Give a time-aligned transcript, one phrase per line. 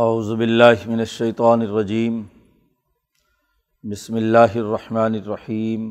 [0.00, 2.22] اعوذ باللہ من الشیطان الرجیم،
[3.90, 5.90] بسم اللہ الرحمن الرحیم،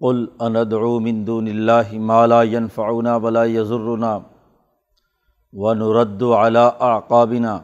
[0.00, 4.12] قل اندعو من دون اللہ ما لا ينفعنا ولا يضرنا
[5.52, 7.58] ونرد على اعقابنا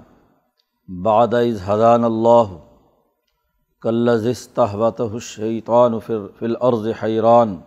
[0.89, 2.61] بعد اذ هدانا الله
[3.83, 7.59] كالذي استهبته الشيطان في الارض حيران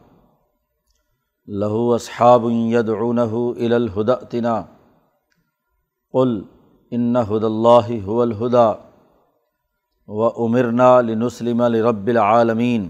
[1.48, 4.56] له اصحاب يدعونه الى الهدى
[6.14, 6.42] قل
[6.92, 7.90] ان ہد اللہ
[8.22, 8.72] الہدا
[10.10, 12.88] و عمرنا لنسلم لرب العالمین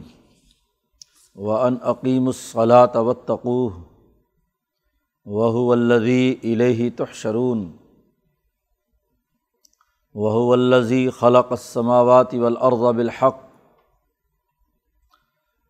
[1.35, 3.70] و ان عقیم الصلاۃ و تقوہ
[5.26, 7.70] وہو الذی الہ تحشرون
[10.15, 13.40] وہو الذی خلق السماوات والارض بالحق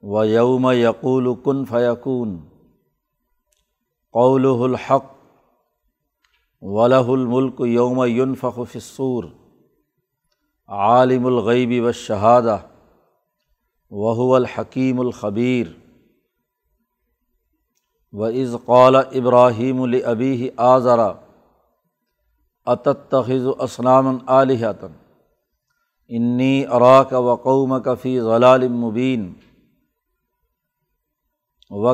[0.03, 2.37] و یوم یقول کن فیقون
[4.13, 5.20] قول الحق
[6.61, 9.23] ولہ الملک یوم یونفق فصور
[10.69, 12.57] عالم الغیبی و شہادہ
[13.91, 15.67] وہو الحکیم الخبیر
[18.13, 21.11] و از قال ابراہیم البی آذرا
[22.67, 24.93] عطتخذ اسلام علیہتن
[26.07, 29.33] انی اراک و قوم کفی غلال مبین
[31.71, 31.93] و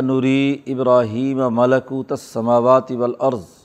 [0.00, 3.61] نوری ابراہیم ملکوت السماوات والارض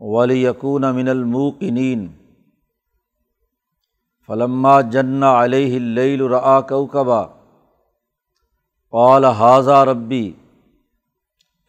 [0.00, 2.08] ولی یقون من الموقنین
[4.26, 7.24] فلما جن علیہ اللیل رآ کوکبا
[8.92, 10.32] قال حاضہ ربی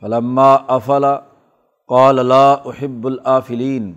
[0.02, 1.06] فلما افل
[1.90, 3.94] قال لا احب الآفلین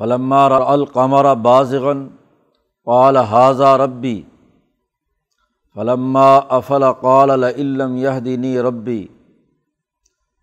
[0.00, 2.06] فلما رأى القمر بازغن
[2.84, 4.22] قال حاضہ ربی
[5.74, 9.06] فلما افل قال لئن لم يهدني ربی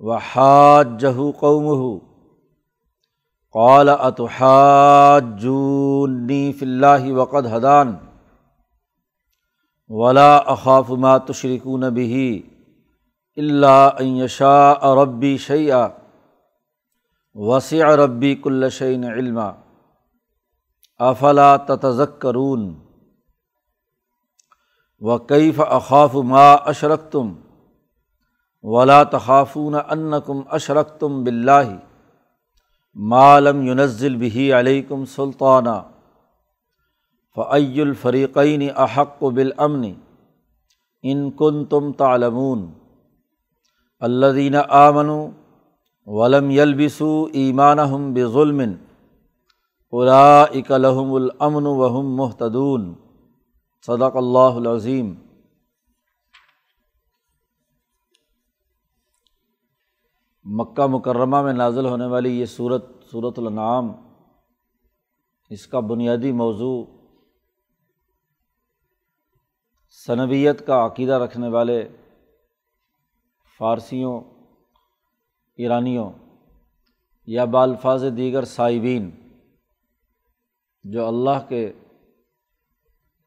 [0.00, 1.66] و حاج جہو قوم
[3.54, 4.42] قال اتحاجونی
[6.58, 7.88] فی اللہ وقد حدان
[9.90, 12.20] ولا اخاف ما تشرکون به
[13.36, 15.88] اللہ یشاء ربی شیعہ
[17.34, 19.50] وسیع ربی کل شعین علما
[21.00, 22.62] افلا تتذکرون
[25.02, 27.28] و کیف اخاف ما اشرک تم
[28.64, 31.76] ولا تخافون انکم اشرک تم بلّہ
[32.96, 35.80] مالم یونزل بہی علیکم سلطانہ
[37.36, 39.92] فعی الفریقین احق و بالامن
[41.02, 42.66] ان کن تم تعلمون
[44.00, 45.08] الدین آمن
[46.06, 48.60] ولم یلبسو ایمان ہم بظلم
[49.92, 52.92] الاک لہم الامن وہم محتدون
[53.88, 55.14] صدق اللہ العظیم
[60.50, 63.92] مکہ مکرمہ میں نازل ہونے والی یہ صورت صورت النعام
[65.50, 66.84] اس کا بنیادی موضوع
[70.06, 71.88] صنویت کا عقیدہ رکھنے والے
[73.58, 74.20] فارسیوں،
[75.56, 76.10] ایرانیوں
[77.26, 79.10] یا بالفاظ دیگر صائبین
[80.84, 81.72] جو اللہ کے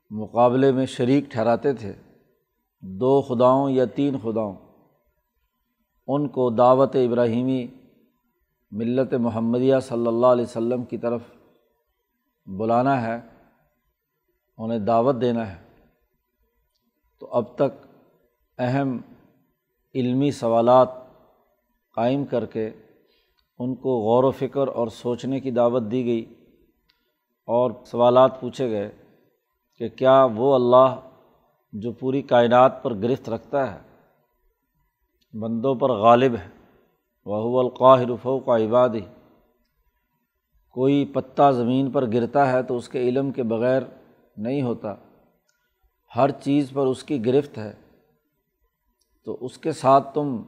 [0.09, 1.93] مقابلے میں شریک ٹھہراتے تھے،
[2.81, 4.70] دو خداؤں یا تین خداؤں۔
[6.07, 7.67] ان کو دعوت ابراہیمی
[8.71, 11.21] ملت محمدیہ صلی اللہ علیہ و سلم کی طرف
[12.45, 13.19] بلانا ہے،
[14.57, 15.57] انہیں دعوت دینا ہے۔
[17.19, 17.85] تو اب تک
[18.57, 18.97] اہم
[19.95, 20.89] علمی سوالات
[21.95, 22.69] قائم کر کے
[23.59, 26.33] ان کو غور و فکر اور سوچنے کی دعوت دی گئی
[27.47, 28.91] اور سوالات پوچھے گئے
[29.77, 30.95] کہ کیا وہ اللہ
[31.73, 33.79] جو پوری کائنات پر گرفت رکھتا ہے
[35.33, 36.49] بندوں پر غالب ہے۔
[37.25, 39.05] وہ القاہر فوق عباد ہی
[40.69, 43.81] کوئی پتہ زمین پر گرتا ہے تو اس کے علم کے بغیر
[44.37, 44.95] نہیں ہوتا۔
[46.15, 47.73] ہر چیز پر اس کی گرفت ہے۔
[49.25, 50.43] تو اس کے ساتھ تم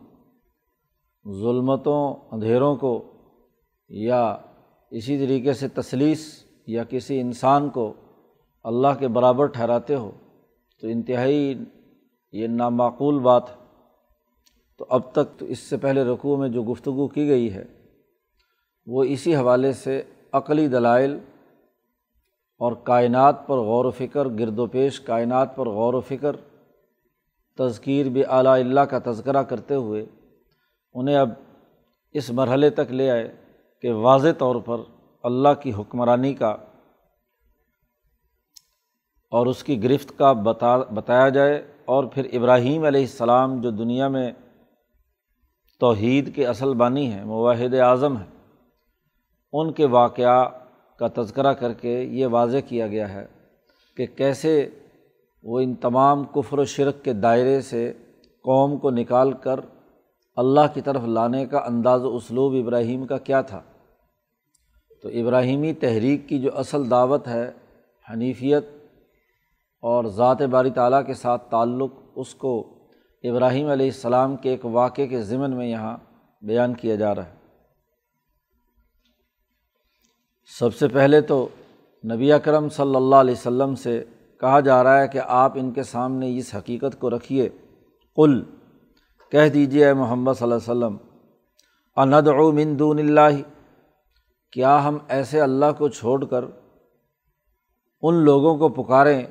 [1.32, 3.14] ظلمتوں، اندھیروں کو
[3.90, 4.38] یا
[4.92, 7.94] اسی طریقے سے تسلیس یا کسی انسان کو
[8.64, 10.12] اللہ کے برابر ٹھہراتے ہو۔
[10.82, 11.60] تو انتہائی
[12.32, 13.63] یہ نامعقول بات ہے۔
[14.80, 17.64] تو اب تک تو اس سے پہلے رقوع میں جو گفتگو کی گئی ہے،
[18.88, 20.02] وہ اسی حوالے سے
[20.34, 21.18] عقلی دلائل
[22.62, 26.36] اور کائنات پر غور و فکر، گرد و پیش کائنات پر غور و فکر،
[27.60, 30.06] تذکیر بھی اعلیٰ اللہ کا تذکرہ کرتے ہوئے
[30.96, 31.30] انہیں اب
[32.16, 33.28] اس مرحلے تک لے آئے
[33.84, 34.82] کہ واضح طور پر
[35.24, 36.56] اللہ کی حکمرانی کا
[39.32, 41.56] اور اس کی گرفت کا بتا بتایا جائے
[41.86, 44.32] اور پھر ابراہیم علیہ السلام جو دنیا میں
[45.84, 48.60] توحید کے اصل بانی ہیں، مواحد اعظم ہیں۔
[49.54, 50.50] ان کے واقعہ
[51.00, 53.26] کا تذکرہ کر کے یہ واضح کیا گیا ہے
[53.98, 54.70] کہ کیسے
[55.44, 57.94] وہ ان تمام کفر و شرک کے دائرے سے
[58.44, 59.60] قوم کو نکال کر
[60.36, 63.62] اللہ کی طرف لانے کا انداز و اسلوب ابراہیم کا کیا تھا۔
[65.02, 67.52] تو ابراہیمی تحریک کی جو اصل دعوت ہے،
[68.14, 68.66] حنیفیت
[69.82, 72.68] اور ذات باری تعالیٰ کے ساتھ تعلق، اس کو
[73.24, 75.98] ابراہیم علیہ السلام کے ایک واقعے کے ضمن میں یہاں
[76.42, 77.36] بیان کیا جا رہا ہے۔
[80.60, 81.48] سب سے پہلے تو
[82.14, 84.04] نبی اکرم صلی اللہ علیہ وسلم سے
[84.40, 87.50] کہا جا رہا ہے کہ آپ ان کے سامنے اس حقیقت کو رکھیے۔
[88.16, 88.44] کل
[89.32, 93.42] کہہ دیجیے اے محمد صلی اللہ علیہ وسلم من دون اللہ
[94.52, 96.46] کیا ہم ایسے اللہ کو چھوڑ کر
[98.02, 99.24] ان لوگوں کو پکاریں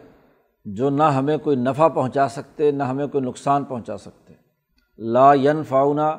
[0.64, 4.34] جو نہ ہمیں کوئی نفع پہنچا سکتے، نہ ہمیں کوئی نقصان پہنچا سکتے۔
[4.98, 6.18] لا ین فاؤنا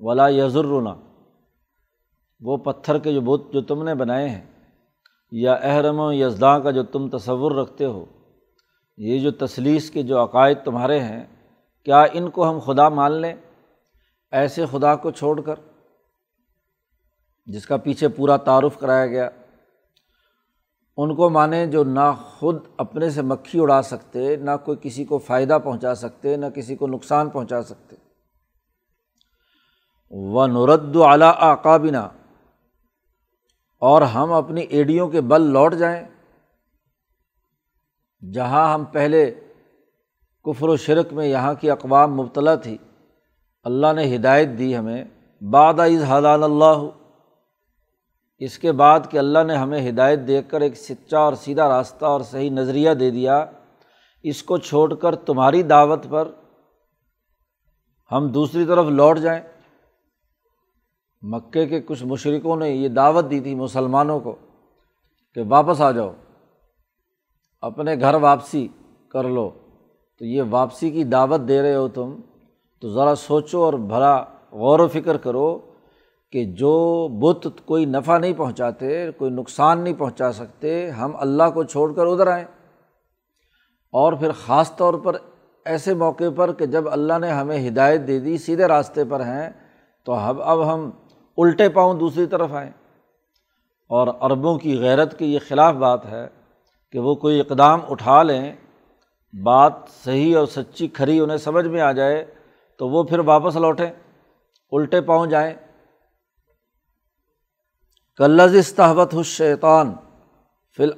[0.00, 0.94] ولا یزرنا
[2.40, 4.44] وہ پتھر کے جو بت جو تم نے بنائے ہیں،
[5.32, 8.04] یا احرم و یزداں کا جو تم تصور رکھتے ہو،
[8.96, 11.24] یہ جو تصلیس کے جو عقائد تمہارے ہیں،
[11.86, 13.34] کیا ان کو ہم خدا مان لیں؟
[14.32, 15.54] ایسے خدا کو چھوڑ کر،
[17.46, 19.28] جس کا پیچھے پورا تعارف کرایا گیا۔
[20.96, 25.18] ان کو مانیں جو نہ خود اپنے سے مکھی اڑا سکتے، نہ کوئی کسی کو
[25.18, 27.96] فائدہ پہنچا سکتے، نہ کسی کو نقصان پہنچا سکتے۔
[30.10, 32.08] و نرد اعلیٰ آقابینہ
[33.78, 36.04] اور ہم اپنی ایڈیوں کے بل لوٹ جائیں۔
[38.32, 39.34] جہاں ہم پہلے
[40.44, 42.78] کفر و شرک میں یہاں کی اقوام مبتلا تھی،
[43.64, 45.04] اللہ نے ہدایت دی ہمیں۔
[45.40, 47.03] بعد از حضان اللہ
[48.38, 52.04] اس کے بعد کہ اللہ نے ہمیں ہدایت دے کر ایک سچا اور سیدھا راستہ
[52.04, 53.44] اور صحیح نظریہ دے دیا،
[54.22, 56.28] اس کو چھوڑ کر تمہاری دعوت پر
[58.12, 59.40] ہم دوسری طرف لوٹ جائیں۔
[61.22, 64.36] مکے کے کچھ مشرقوں نے یہ دعوت دی تھی مسلمانوں کو
[65.34, 66.12] کہ واپس آ جاؤ،
[67.60, 68.68] اپنے گھر واپسی
[69.08, 69.50] کر لو۔
[70.18, 72.20] تو یہ واپسی کی دعوت دے رہے ہو تم،
[72.80, 75.73] تو ذرا سوچو اور بھلا غور و فکر کرو۔
[76.34, 81.64] کہ جو بت کوئی نفع نہیں پہنچاتے، کوئی نقصان نہیں پہنچا سکتے، ہم اللہ کو
[81.64, 82.44] چھوڑ کر ادھر آئیں۔
[83.92, 85.16] اور پھر خاص طور پر
[85.64, 89.50] ایسے موقع پر کہ جب اللہ نے ہمیں ہدایت دے دی، سیدھے راستے پر ہیں،
[90.04, 90.90] تو اب اب ہم
[91.36, 92.70] الٹے پاؤں دوسری طرف آئیں۔
[93.88, 96.28] اور عربوں کی غیرت کی یہ خلاف بات ہے
[96.92, 98.52] کہ وہ کوئی اقدام اٹھا لیں،
[99.42, 99.72] بات
[100.04, 102.24] صحیح اور سچی کھری انہیں سمجھ میں آ جائے،
[102.78, 103.92] تو وہ پھر واپس لوٹیں،
[104.72, 105.54] الٹے پاؤں جائیں۔
[108.18, 109.92] کلز استحبت حشیطان
[110.78, 110.90] فل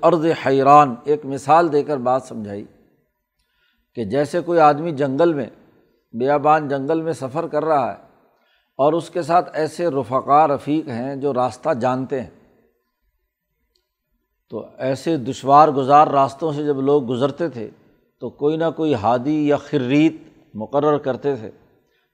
[0.47, 2.65] حیران، ایک مثال دے کر بات سمجھائی
[3.95, 5.47] کہ جیسے کوئی آدمی جنگل میں،
[6.13, 7.97] بیابان جنگل میں سفر کر رہا ہے
[8.79, 12.31] اور اس کے ساتھ ایسے رفقا رفیق ہیں جو راستہ جانتے ہیں۔
[14.51, 17.71] تو ایسے دشوار گزار راستوں سے جب لوگ گزرتے تھے،
[18.19, 20.15] تو کوئی نہ کوئی ہادی یا خریت
[20.55, 21.51] مقرر کرتے تھے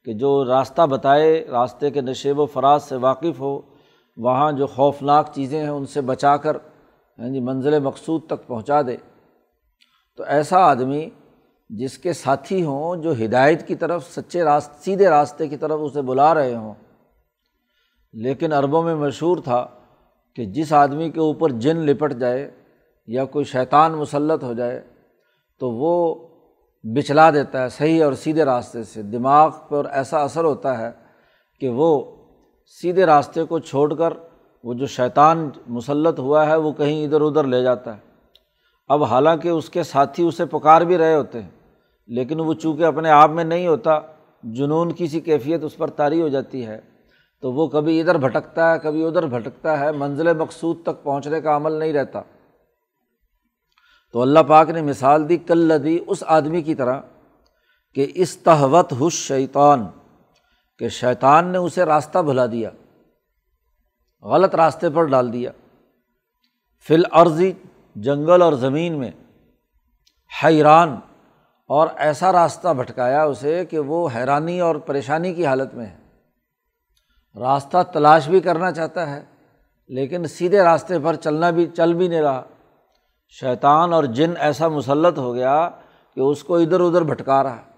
[0.04, 3.60] کہ جو راستہ بتائے، راستے کے نشیب و فراز سے واقف ہو
[4.16, 6.56] وہاں جو خوفناک چیزیں ہیں ان سے بچا کر
[7.18, 8.96] یعنی جی منزل مقصود تک پہنچا دے۔
[10.18, 11.08] تو ایسا آدمی
[11.70, 16.02] جس کے ساتھی ہوں جو ہدایت کی طرف، سچے راست، سیدھے راستے کی طرف اسے
[16.02, 16.74] بلا رہے ہوں،
[18.14, 19.66] لیکن عربوں میں مشہور تھا
[20.36, 22.50] کہ جس آدمی کے اوپر جن لپٹ جائے
[23.06, 24.80] یا کوئی شیطان مسلط ہو جائے،
[25.60, 26.14] تو وہ
[26.84, 30.90] بچلا دیتا ہے صحیح اور سیدھے راستے سے۔ دماغ پر ایسا اثر ہوتا ہے
[31.60, 31.90] کہ وہ
[32.80, 34.12] سیدھے راستے کو چھوڑ کر
[34.64, 38.00] وہ جو شیطان مسلط ہوا ہے وہ کہیں ادھر ادھر لے جاتا ہے۔
[38.88, 41.50] اب حالانکہ اس کے ساتھی اسے پکار بھی رہے ہوتے ہیں،
[42.06, 43.98] لیکن وہ چونکہ اپنے آپ میں نہیں ہوتا،
[44.42, 46.80] جنون کی سی کیفیت اس پر طاری ہو جاتی ہے۔
[47.42, 51.56] تو وہ کبھی ادھر بھٹکتا ہے، کبھی ادھر بھٹکتا ہے، منزل مقصود تک پہنچنے کا
[51.56, 52.20] عمل نہیں رہتا۔
[54.12, 57.00] تو اللہ پاک نے مثال دی کل لدی اس آدمی کی طرح
[57.94, 59.84] کہ اس تحوت حس شیطان
[60.82, 62.70] کہ شیطان نے اسے راستہ بھلا دیا،
[64.22, 65.50] غلط راستے پر ڈال دیا۔
[66.88, 67.52] فل عرضی
[67.96, 69.10] جنگل اور زمین میں
[70.44, 70.96] حیران
[71.68, 75.96] اور ایسا راستہ بھٹکایا اسے کہ وہ حیرانی اور پریشانی کی حالت میں ہے۔
[77.40, 79.24] راستہ تلاش بھی کرنا چاہتا ہے،
[79.88, 82.42] لیکن سیدھے راستے پر چلنا بھی، چل بھی نہیں رہا۔
[83.28, 85.70] شیطان اور جن ایسا مسلط ہو گیا
[86.14, 87.71] کہ اس کو ادھر ادھر بھٹکا رہا۔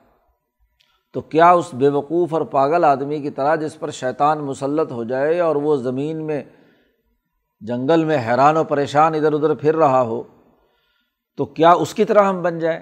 [1.14, 5.04] تو کیا اس بے وقوف اور پاگل آدمی کی طرح جس پر شیطان مسلط ہو
[5.04, 6.42] جائے اور وہ زمین میں،
[7.62, 10.22] جنگل میں حیران و پریشان ادھر ادھر پھر رہا ہو،
[11.38, 12.78] تو کیا اس کی طرح ہم بن جائیں؟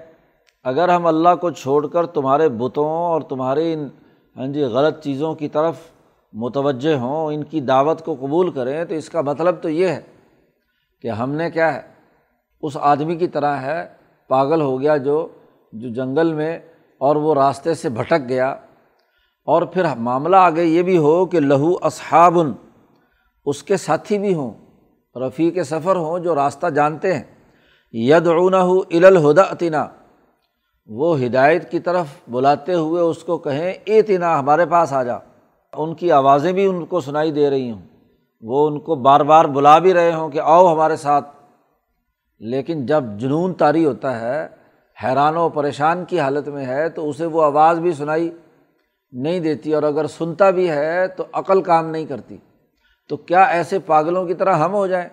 [0.65, 3.87] اگر ہم اللہ کو چھوڑ کر تمہارے بتوں اور تمہارے ان
[4.35, 5.75] ہاں جی غلط چیزوں کی طرف
[6.33, 10.01] متوجہ ہوں، ان کی دعوت کو قبول کریں، تو اس کا مطلب تو یہ ہے
[11.03, 11.81] کہ ہم نے کیا ہے؟
[12.63, 13.85] اس آدمی کی طرح ہے،
[14.29, 15.25] پاگل ہو گیا جو
[15.73, 16.57] جو جنگل میں
[17.03, 18.49] اور وہ راستے سے بھٹک گیا
[19.45, 22.51] اور پھر معاملہ آگے یہ بھی ہو کہ لہو اصحابن،
[23.45, 24.51] اس کے ساتھی بھی ہوں،
[25.15, 27.23] رفیع کے سفر ہوں جو راستہ جانتے ہیں۔
[27.91, 29.77] ید اون الہدا عطینہ
[30.87, 35.15] وہ ہدایت کی طرف بلاتے ہوئے اس کو کہیں، اے تنا ہمارے پاس آ جا۔
[35.73, 37.81] ان کی آوازیں بھی ان کو سنائی دے رہی ہوں۔
[38.41, 41.29] وہ ان کو بار بار بلا بھی رہے ہوں کہ آؤ ہمارے ساتھ۔
[42.39, 44.62] لیکن جب جنون طاری ہوتا ہے
[45.03, 48.31] حیران و پریشان کی حالت میں ہے تو اسے وہ آواز بھی سنائی
[49.11, 52.37] نہیں دیتی اور اگر سنتا بھی ہے تو عقل کام نہیں کرتی۔
[53.09, 55.09] تو کیا ایسے پاگلوں کی طرح ہم ہو جائیں؟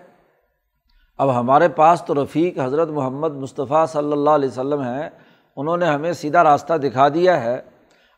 [1.17, 5.09] اب ہمارے پاس تو رفیق حضرت محمد مصطفیٰ صلی اللہ علیہ وسلم ہیں،
[5.55, 7.61] انہوں نے ہمیں سیدھا راستہ دکھا دیا ہے۔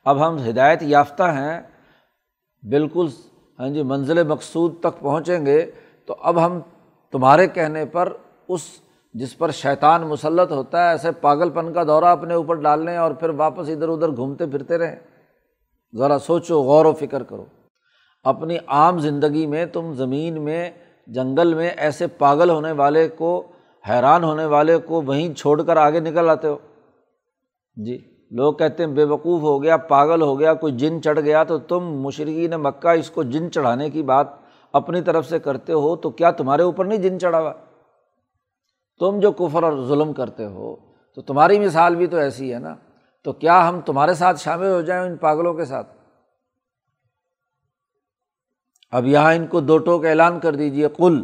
[0.06, 1.62] اب ہم ہدایت یافتہ ہیں،
[2.64, 3.08] بالکل
[3.60, 5.72] ہاں جی منزل مقصود تک پہنچیں گے۔
[6.06, 6.60] تو اب ہم
[7.12, 8.14] تمہارے کہنے پر
[8.48, 8.62] اس
[9.14, 12.98] جس پر شیطان مسلط ہوتا ہے، ایسے پاگل پن کا دورہ اپنے اوپر ڈال لیں
[12.98, 14.96] اور پھر واپس ادھر ادھر گھومتے پھرتے رہیں۔
[15.98, 17.46] ذرا سوچو، غور و فکر کرو۔
[18.24, 20.72] اپنی عام زندگی میں تم زمین میں،
[21.08, 23.44] جنگل میں ایسے پاگل ہونے والے کو،
[23.90, 26.58] حیران ہونے والے کو وہیں چھوڑ کر آگے نکل آتے ہو۔
[27.76, 27.98] جی
[28.32, 31.58] لوگ کہتے ہیں بے وقوف ہو گیا، پاگل ہو گیا، کوئی جن چڑھ گیا تو
[31.58, 34.28] تم مشرقی نے مکہ اس کو جن چڑھانے کی بات
[34.74, 37.54] اپنی طرف سے کرتے ہو تو کیا تمہارے اوپر نہیں جن چڑھا ہوا؟
[39.00, 40.76] تم جو کفر اور ظلم کرتے ہو،
[41.16, 42.76] تو تمہاری مثال بھی تو ایسی ہے نا۔
[43.24, 45.88] تو کیا ہم تمہارے ساتھ شامل ہو جائیں ان پاگلوں کے ساتھ؟
[48.92, 51.24] اب یہاں ان کو دو ٹوک اعلان کر دیجیے کل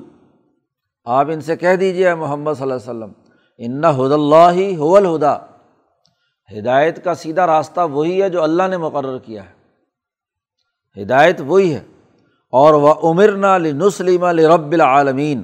[1.06, 3.12] آپ ان سے کہہ دیجیے محمد صلی اللہ علیہ وسلم،
[3.58, 5.38] ان حد اللہ ہی الہدا۔
[6.60, 9.60] ہدایت کا سیدھا راستہ وہی ہے جو اللہ نے مقرر کیا ہے۔
[11.02, 11.84] ہدایت وہی ہے۔
[12.52, 15.42] اور وہ عمر نہ نسلیم رب العالمین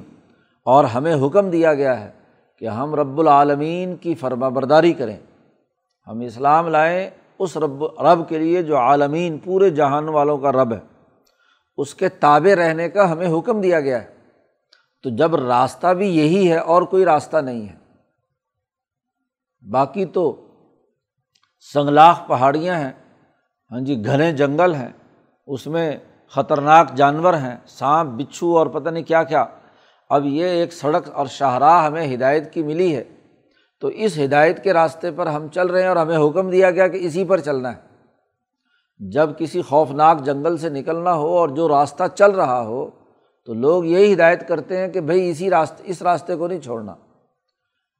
[0.64, 2.15] اور ہمیں حکم دیا گیا ہے
[2.58, 5.16] کہ ہم رب العالمین کی فرما برداری کریں۔
[6.06, 10.72] ہم اسلام لائیں اس رب رب کے لیے جو عالمین، پورے جہان والوں کا رب
[10.72, 10.78] ہے۔
[11.76, 14.16] اس کے تابع رہنے کا ہمیں حکم دیا گیا ہے۔
[15.02, 17.76] تو جب راستہ بھی یہی ہے اور کوئی راستہ نہیں ہے۔
[19.70, 20.46] باقی تو
[21.72, 22.92] سنگلاخ پہاڑیاں ہیں۔
[23.72, 24.88] ہاں جی گھنے جنگل ہیں۔
[25.46, 25.96] اس میں
[26.28, 29.44] خطرناک جانور ہیں۔ سانپ، بچھو اور پتہ نہیں کیا کیا۔
[30.08, 33.04] اب یہ ایک سڑک اور شاہراہ ہمیں ہدایت کی ملی ہے۔
[33.80, 36.88] تو اس ہدایت کے راستے پر ہم چل رہے ہیں اور ہمیں حکم دیا گیا
[36.88, 37.80] کہ اسی پر چلنا ہے۔
[38.98, 42.90] جب کسی خوفناک جنگل سے نکلنا ہو اور جو راستہ چل رہا ہو،
[43.44, 46.94] تو لوگ یہی ہدایت کرتے ہیں کہ بھائی اسی راستے اس راستے کو نہیں چھوڑنا۔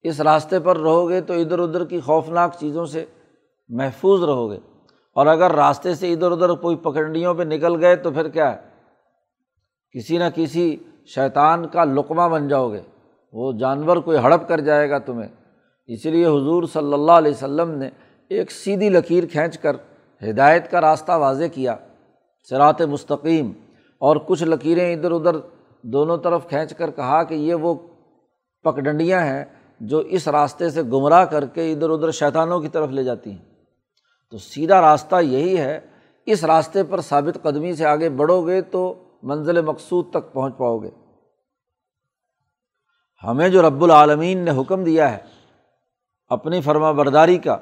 [0.02, 3.04] اس راستے پر رہو گے تو ادھر ادھر کی خوفناک چیزوں سے
[3.68, 4.58] محفوظ رہو گے
[5.12, 8.68] اور اگر راستے سے ادھر ادھر کوئی پکڑنیوں پہ نکل گئے تو پھر کیا ہے؟
[9.90, 12.80] کسی نہ کسی شیطان کا لقمہ بن جاؤ گے۔
[13.32, 15.28] وہ جانور کوئی ہڑپ کر جائے گا تمہیں۔
[15.86, 17.90] اسی لیے حضور صلی اللہ علیہ وسلم نے
[18.28, 19.76] ایک سیدھی لکیر کھینچ کر
[20.30, 21.76] ہدایت کا راستہ واضح کیا۔
[22.50, 23.52] سرات مستقیم۔
[23.98, 25.36] اور کچھ لکیریں ادھر ادھر
[25.82, 27.74] دونوں طرف کھینچ کر کہا کہ یہ وہ
[28.62, 29.44] پکڈنڈیاں ہیں
[29.80, 33.38] جو اس راستے سے گمراہ کر کے ادھر ادھر شیطانوں کی طرف لے جاتی ہیں۔
[34.30, 35.80] تو سیدھا راستہ یہی ہے۔
[36.26, 40.78] اس راستے پر ثابت قدمی سے آگے بڑھو گے تو منزل مقصود تک پہنچ پاؤ
[40.78, 40.90] گے۔
[43.24, 45.18] ہمیں جو رب العالمین نے حکم دیا ہے،
[46.28, 47.56] اپنی فرما برداری کا،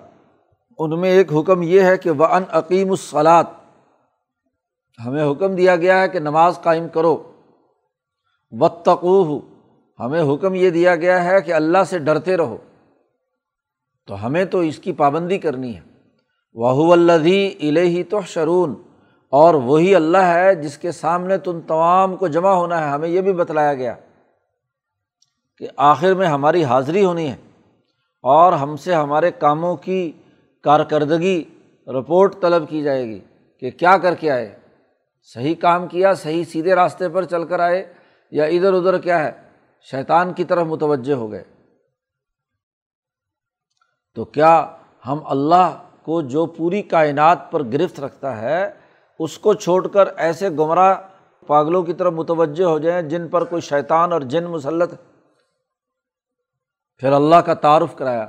[0.78, 3.46] ان میں ایک حکم یہ ہے کہ وہ ان عقیم الصلاط
[5.06, 7.32] ہمیں حکم دیا گیا ہے کہ نماز قائم کرو۔
[8.50, 9.40] وطقو
[10.00, 12.56] ہمیں حکم یہ دیا گیا ہے کہ اللہ سے ڈرتے رہو۔
[14.06, 15.80] تو ہمیں تو اس کی پابندی کرنی ہے۔
[16.54, 18.74] وہ الدی الہی تو شرون
[19.34, 23.20] اور وہی اللہ ہے جس کے سامنے تم تمام کو جمع ہونا ہے۔ ہمیں یہ
[23.20, 23.94] بھی بتلایا گیا
[25.58, 27.36] کہ آخر میں ہماری حاضری ہونی ہے
[28.22, 30.12] اور ہم سے ہمارے کاموں کی
[30.62, 31.44] کارکردگی
[31.86, 33.20] رپورٹ طلب کی جائے گی
[33.60, 34.58] کہ کیا کر کے آئے۔
[35.22, 37.92] صحیح کام کیا، صحیح سیدھے راستے پر چل کر آئے
[38.30, 39.32] یا ادھر ادھر کیا ہے۔
[39.90, 41.44] شیطان کی طرف متوجہ ہو گئے۔
[44.14, 44.76] تو کیا
[45.06, 48.83] ہم اللہ کو جو پوری کائنات پر گرفت رکھتا ہے
[49.18, 50.94] اس کو چھوڑ کر ایسے گمراہ
[51.46, 54.98] پاگلوں کی طرف متوجہ ہو جائیں جن پر کوئی شیطان اور جن مسلط ہے۔
[56.96, 58.28] پھر اللہ کا تعارف کرایا۔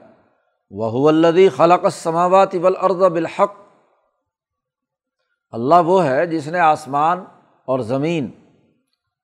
[0.71, 3.53] وہ الدی خلق سماوات ولاد بالحق۔
[5.51, 7.23] اللہ وہ ہے جس نے آسمان
[7.65, 8.31] اور زمین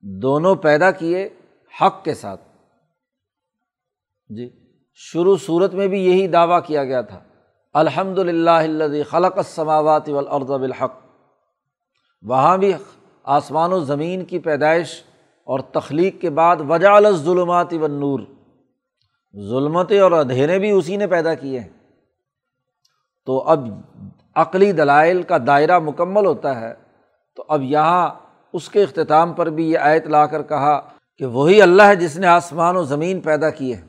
[0.00, 1.28] دونوں پیدا کیے
[1.80, 2.40] حق کے ساتھ۔
[4.28, 4.50] جی
[4.94, 7.20] شروع صورت میں بھی یہی دعویٰ کیا گیا تھا۔
[7.74, 11.01] الحمد للہ خلق السماوات والارض بالحق۔
[12.22, 12.72] وہاں بھی
[13.24, 15.02] آسمان و زمین کی پیدائش
[15.44, 18.20] اور تخلیق کے بعد وجہ الظلمات و نور
[19.48, 21.68] ظلمتیں اور اندھیرے بھی اسی نے پیدا کیے ہیں۔
[23.26, 23.68] تو اب
[24.34, 26.74] عقلی دلائل کا دائرہ مکمل ہوتا ہے۔
[27.36, 28.10] تو اب یہاں
[28.52, 30.80] اس کے اختتام پر بھی یہ آیت لا کر کہا
[31.18, 33.88] کہ وہی اللہ ہے جس نے آسمان و زمین پیدا کیے ہیں۔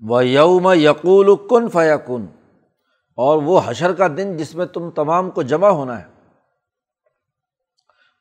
[0.00, 2.26] وہ یوم یقول کن فیقن
[3.16, 6.11] اور وہ حشر کا دن جس میں تم تمام کو جمع ہونا ہے۔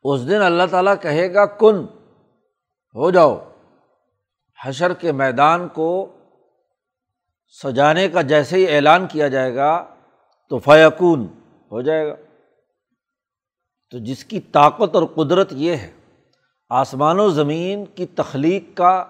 [0.03, 1.86] اس دن اللہ تعالیٰ کہے گا، کن،
[2.96, 3.51] ہو جاؤ،
[4.65, 6.13] حشر کے میدان کو
[7.63, 9.88] سجانے کا جیسے ہی اعلان کیا جائے گا
[10.50, 11.27] تو فیقون
[11.72, 12.15] ہو جائے گا۔
[13.91, 15.91] تو جس کی طاقت اور قدرت یہ ہے،
[16.70, 19.05] آسمان و زمین کی تخلیق کا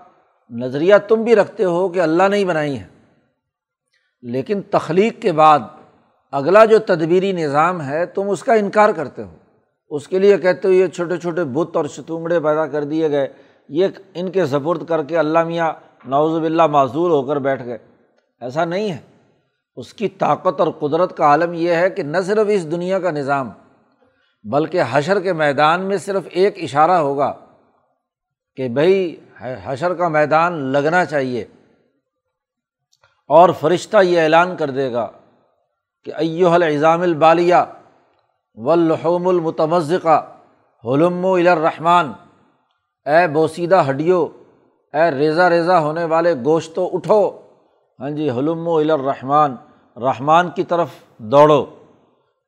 [0.49, 2.87] نظریہ تم بھی رکھتے ہو کہ اللہ نے ہی بنائی ہے۔
[4.21, 5.59] لیکن تخلیق کے بعد
[6.31, 9.37] اگلا جو تدبیری نظام ہے، تم اس کا انکار کرتے ہو۔
[9.91, 13.27] اس کے لیے کہتے ہو یہ چھوٹے چھوٹے بت اور ستومڑے پیدا کر دیے گئے۔
[13.69, 15.73] یہ ان کے ضبرد کر کے اللہ میاں
[16.05, 17.77] نوز باللہ معذور ہو کر بیٹھ گئے۔
[18.41, 18.97] ایسا نہیں ہے۔
[19.75, 23.11] اس کی طاقت اور قدرت کا عالم یہ ہے کہ نہ صرف اس دنیا کا
[23.11, 23.49] نظام،
[24.43, 27.33] بلکہ حشر کے میدان میں صرف ایک اشارہ ہوگا
[28.55, 31.45] کہ بھائی حشر کا میدان لگنا چاہیے۔
[33.27, 35.09] اور فرشتہ یہ اعلان کر دے گا
[36.03, 37.55] کہ ایو الزام البالیہ۔
[38.55, 40.35] ولحوم المتمزقہ،
[40.85, 42.11] حلم و الرحمٰن۔
[43.05, 44.27] اے بوسیدہ ہڈیو،
[44.93, 47.29] اے ریزا ریزا ہونے والے گوشتوں اٹھو۔
[47.99, 49.55] ہاں جی حلم و الرحمٰن،
[49.97, 51.65] رحمان کی طرف دوڑو۔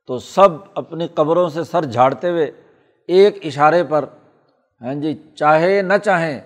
[0.07, 2.51] تو سب اپنی قبروں سے سر جھاڑتے ہوئے
[3.07, 4.05] ایک اشارے پر
[4.81, 6.39] ہاں جی چاہے نہ چاہیں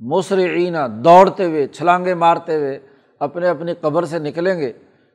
[0.00, 2.78] مصرعینہ دوڑتے ہوئے چھلانگے مارتے ہوئے
[3.18, 4.72] اپنے اپنی قبر سے نکلیں گے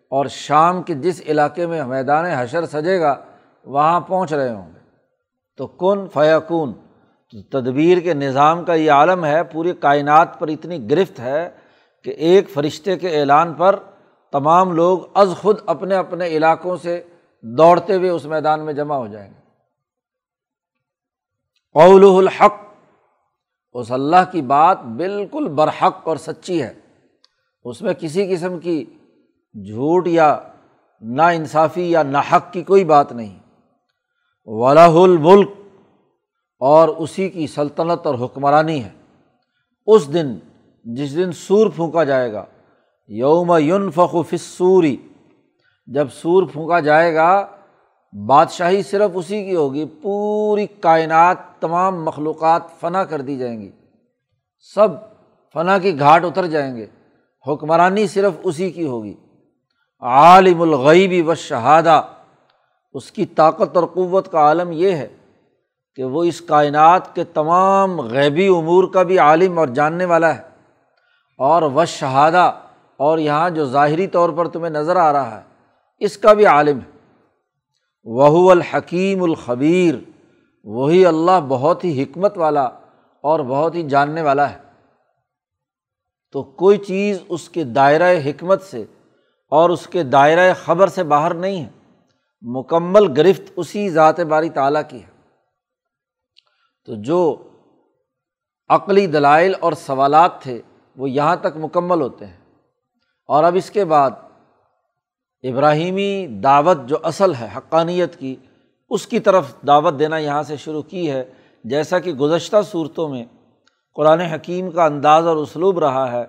[0.10, 3.16] اور شام کے جس علاقے میں میدان حشر سجے گا
[3.68, 4.80] وہاں پہنچ رہے ہوں گے۔
[5.58, 6.74] تو کن فیقون
[7.52, 11.50] تدبیر کے نظام کا یہ عالم ہے، پوری کائنات پر اتنی گرفت ہے
[12.04, 13.80] کہ ایک فرشتے کے اعلان پر
[14.32, 17.04] تمام لوگ از خود اپنے اپنے علاقوں سے
[17.42, 19.40] دوڑتے ہوئے اس میدان میں جمع ہو جائیں گے۔
[21.74, 22.54] قول الحق،
[23.74, 26.74] اس اللہ کی بات بالکل برحق اور سچی ہے۔
[27.64, 28.86] اس میں کسی قسم کی
[29.54, 30.40] جھوٹ یا
[31.02, 33.40] نا انصافی یا ناحق کی کوئی بات نہیں۔
[34.50, 35.50] ولاح الملک
[36.60, 38.90] اور اسی کی سلطنت اور حکمرانی ہے۔
[39.86, 40.36] اس دن،
[40.84, 42.46] جس دن سور پھونکا جائے گا،
[43.08, 44.98] یوم یون فسوری
[45.88, 47.48] جب سور پھونکا جائے گا،
[48.28, 53.72] بادشاہی صرف اسی کی ہوگی، پوری کائنات، تمام مخلوقات فنا کر دی جائیں گی۔
[54.76, 54.88] سب
[55.54, 56.86] فنا کی گھاٹ اتر جائیں گے۔
[57.48, 59.14] حکمرانی صرف اسی کی ہوگی۔
[60.00, 62.02] عالم الغیبی و شہادہ
[62.98, 65.08] اس کی طاقت اور قوت کا عالم یہ ہے
[65.96, 70.42] کہ وہ اس کائنات کے تمام غیبی امور کا بھی عالم اور جاننے والا ہے
[71.38, 72.52] اور و شہادہ
[72.98, 75.42] اور یہاں جو ظاہری طور پر تمہیں نظر آ رہا ہے،
[76.00, 76.92] اس کا بھی عالم ہے۔
[78.04, 79.96] وہ الحکیم الخبیر،
[80.64, 82.66] وہی اللہ بہت ہی حکمت والا
[83.22, 84.58] اور بہت ہی جاننے والا ہے۔
[86.32, 88.86] تو کوئی چیز اس کے دائرۂ حکمت سے
[89.50, 91.77] اور اس کے دائرۂ خبر سے باہر نہیں ہے۔
[92.42, 95.18] مکمل گرفت اسی ذات باری تعالیٰ کی ہے۔
[96.86, 97.50] تو جو
[98.70, 100.62] عقلی دلائل اور سوالات تھے،
[100.98, 102.38] وہ یہاں تک مکمل ہوتے ہیں۔
[103.28, 104.12] اور اب اس کے بعد
[105.44, 108.36] ابراہیمی دعوت جو اصل ہے، حقانیت کی،
[108.90, 113.26] اس کی طرف دعوت دینا یہاں سے شروع کی ہے۔ جیسا کہ گزشتہ صورتوں میں
[113.96, 116.26] قرآن حکیم کا انداز اور اسلوب رہا ہے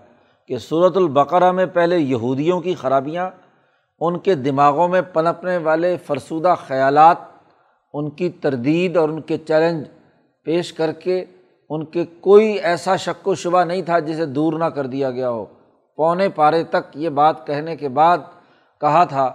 [0.46, 3.30] کہ صورت البقرہ میں پہلے یہودیوں کی خرابیاں
[4.00, 7.16] ان کے دماغوں میں پنپنے والے فرسودہ خیالات،
[7.92, 9.86] ان کی تردید اور ان کے چیلنج
[10.44, 11.24] پیش کر کے
[11.70, 15.30] ان کے کوئی ایسا شک و شبہ نہیں تھا جسے دور نہ کر دیا گیا
[15.30, 15.44] ہو۔
[15.96, 18.18] پونے پارے تک یہ بات کہنے کے بعد
[18.80, 19.32] کہا تھا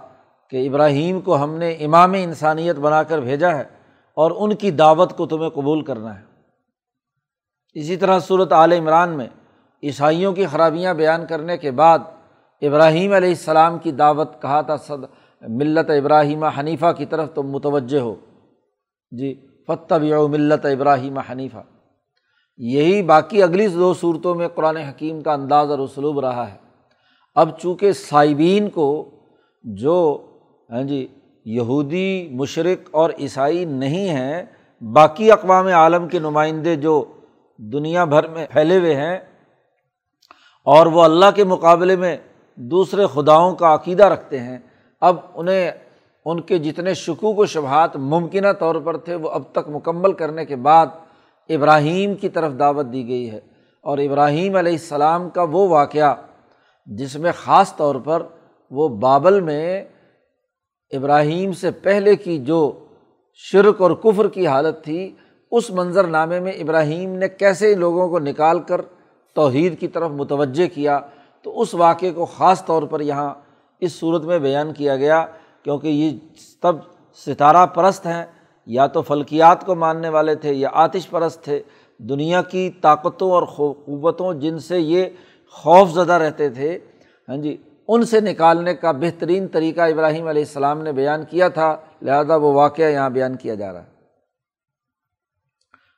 [0.50, 3.64] کہ ابراہیم کو ہم نے امام انسانیت بنا کر بھیجا ہے
[4.14, 6.24] اور ان کی دعوت کو تمہیں قبول کرنا ہے۔
[7.74, 9.26] اسی طرح صورت عال عمران میں
[9.82, 11.98] عیسائیوں کی خرابیاں بیان کرنے کے بعد
[12.62, 15.04] ابراہیم علیہ السلام کی دعوت کہا تھا، صد،
[15.48, 18.14] ملت ابراہیم حنیفہ کی طرف تم متوجہ ہو۔
[19.10, 21.58] جی فتب ملت ابراہیم حنیفہ۔
[22.56, 26.56] یہی باقی اگلی دو صورتوں میں قرآن حکیم کا انداز اور اسلوب رہا ہے۔
[27.34, 29.10] اب چونکہ صائبین کو
[29.64, 30.26] جو
[30.70, 31.06] ہاں جی
[31.44, 34.42] یہودی، مشرق اور عیسائی نہیں ہیں،
[34.80, 37.04] باقی اقوام عالم کے نمائندے جو
[37.56, 39.16] دنیا بھر میں پھیلے ہوئے ہیں
[40.64, 42.16] اور وہ اللہ کے مقابلے میں
[42.56, 44.58] دوسرے خداؤں کا عقیدہ رکھتے ہیں۔
[45.00, 45.70] اب انہیں،
[46.24, 50.44] ان کے جتنے شکوک و شبہات ممکنہ طور پر تھے، وہ اب تک مکمل کرنے
[50.44, 50.86] کے بعد
[51.48, 53.40] ابراہیم کی طرف دعوت دی گئی ہے۔
[53.82, 56.14] اور ابراہیم علیہ السلام کا وہ واقعہ،
[56.86, 58.22] جس میں خاص طور پر
[58.70, 59.84] وہ بابل میں
[60.90, 62.86] ابراہیم سے پہلے کی جو
[63.34, 65.14] شرک اور کفر کی حالت تھی،
[65.50, 68.80] اس منظر نامے میں ابراہیم نے کیسے لوگوں کو نکال کر
[69.34, 71.00] توحید کی طرف متوجہ کیا
[71.44, 73.32] تو اس واقعے کو خاص طور پر یہاں
[73.82, 75.24] اس صورت میں بیان کیا گیا
[75.62, 76.18] کیونکہ یہ
[76.62, 76.76] تب
[77.26, 78.24] ستارہ پرست ہیں،
[78.66, 81.62] یا تو فلکیات کو ماننے والے تھے یا آتش پرست تھے۔
[82.00, 83.42] دنیا کی طاقتوں اور
[83.86, 85.04] قوتوں جن سے یہ
[85.54, 86.78] خوف زدہ رہتے تھے
[87.28, 87.56] ہاں جی
[87.88, 92.52] ان سے نکالنے کا بہترین طریقہ ابراہیم علیہ السلام نے بیان کیا تھا۔ لہٰذا وہ
[92.52, 93.92] واقعہ یہاں بیان کیا جا رہا ہے۔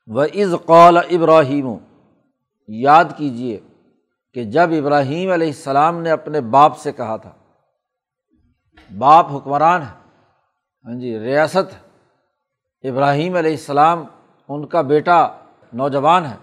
[0.07, 1.77] وہ از قول ابراہیم
[2.69, 3.59] یاد کیجیے
[4.37, 7.33] کہ جب ابراہیم علیہ السلام نے اپنے باپ سے کہا تھا،
[8.91, 9.95] باپ حکمران ہے
[10.85, 11.73] ہاں جی ریاست
[12.85, 14.05] ابراہیم علیہ السلام
[14.49, 15.27] ان کا بیٹا
[15.73, 16.37] نوجوان ہے،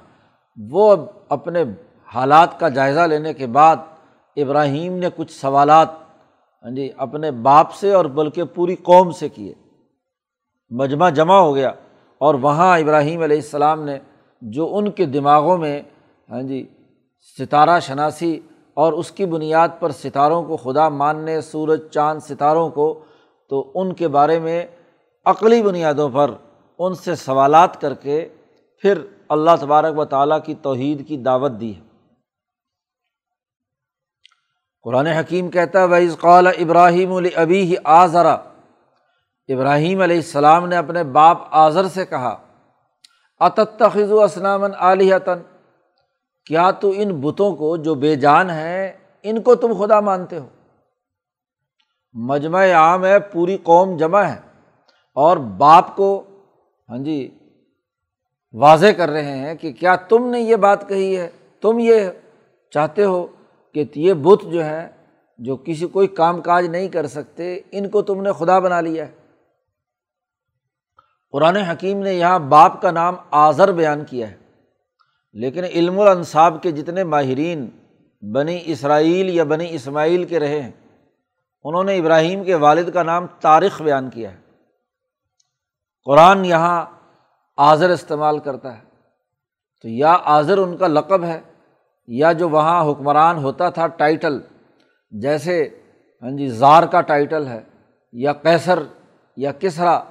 [0.58, 0.96] وہ
[1.30, 1.64] اپنے
[2.10, 3.78] حالات کا جائزہ لینے کے بعد
[4.38, 5.90] ابراہیم نے کچھ سوالات
[6.64, 9.54] ہاں جی اپنے باپ سے اور بلکہ پوری قوم سے کیے۔
[10.72, 11.72] مجمع جمع ہو گیا
[12.22, 14.00] اور وہاں ابراہیم علیہ السلام نے
[14.42, 15.82] جو ان کے دماغوں میں
[16.30, 16.66] ہاں جی
[17.24, 18.40] ستارہ شناسی
[18.74, 23.04] اور اس کی بنیاد پر ستاروں کو خدا ماننے، سورج، چاند، ستاروں کو،
[23.50, 24.66] تو ان کے بارے میں
[25.26, 26.32] عقلی بنیادوں پر
[26.80, 28.30] ان سے سوالات کر کے
[28.82, 31.82] پھر اللہ تبارک و تعالیٰ کی توحید کی دعوت دی ہے۔
[34.84, 38.34] قرآن حکیم کہتا ہے ویز قال ابراہیم البی آذرا
[39.48, 42.38] ابراہیم علیہ السلام نے اپنے باپ آذر سے کہا
[43.40, 45.40] اتخذ و اسلام علیحتاً
[46.46, 48.92] کیا تو ان بتوں کو جو بے جان ہیں،
[49.24, 50.48] ان کو تم خدا مانتے ہو؟
[52.14, 54.40] مجمع عام ہے، پوری قوم جمع ہے۔
[55.16, 56.24] اور باپ کو
[56.90, 57.38] ہاں جی
[58.54, 61.30] واضح کر رہے ہیں کہ کیا تم نے یہ بات کہی ہے؟
[61.62, 62.10] تم یہ
[62.72, 63.28] چاہتے ہو
[63.74, 64.88] کہ یہ بت جو ہے
[65.38, 69.08] جو کسی کوئی کام کاج نہیں کر سکتے، ان کو تم نے خدا بنا لیا
[69.08, 69.12] ہے۔
[71.32, 74.43] قرآن حکیم نے یہاں باپ کا نام آذر بیان کیا ہے۔
[75.34, 77.70] لیکن علم الانصاب کے جتنے ماہرین
[78.22, 80.72] بنی اسرائیل یا بنی اسماعیل کے رہے ہیں،
[81.64, 84.38] انہوں نے ابراہیم کے والد کا نام تاریخ بیان کیا ہے۔
[86.06, 86.86] قرآن یہاں
[87.58, 88.84] آذر استعمال کرتا ہے۔
[89.82, 91.42] تو یا آذر ان کا لقب ہے،
[92.08, 94.40] یا جو وہاں حکمران ہوتا تھا ٹائٹل،
[95.12, 95.70] جیسے
[96.22, 97.62] ہاں جی زار کا ٹائٹل ہے،
[98.12, 98.80] یا کیسر
[99.38, 100.04] یا کسرا،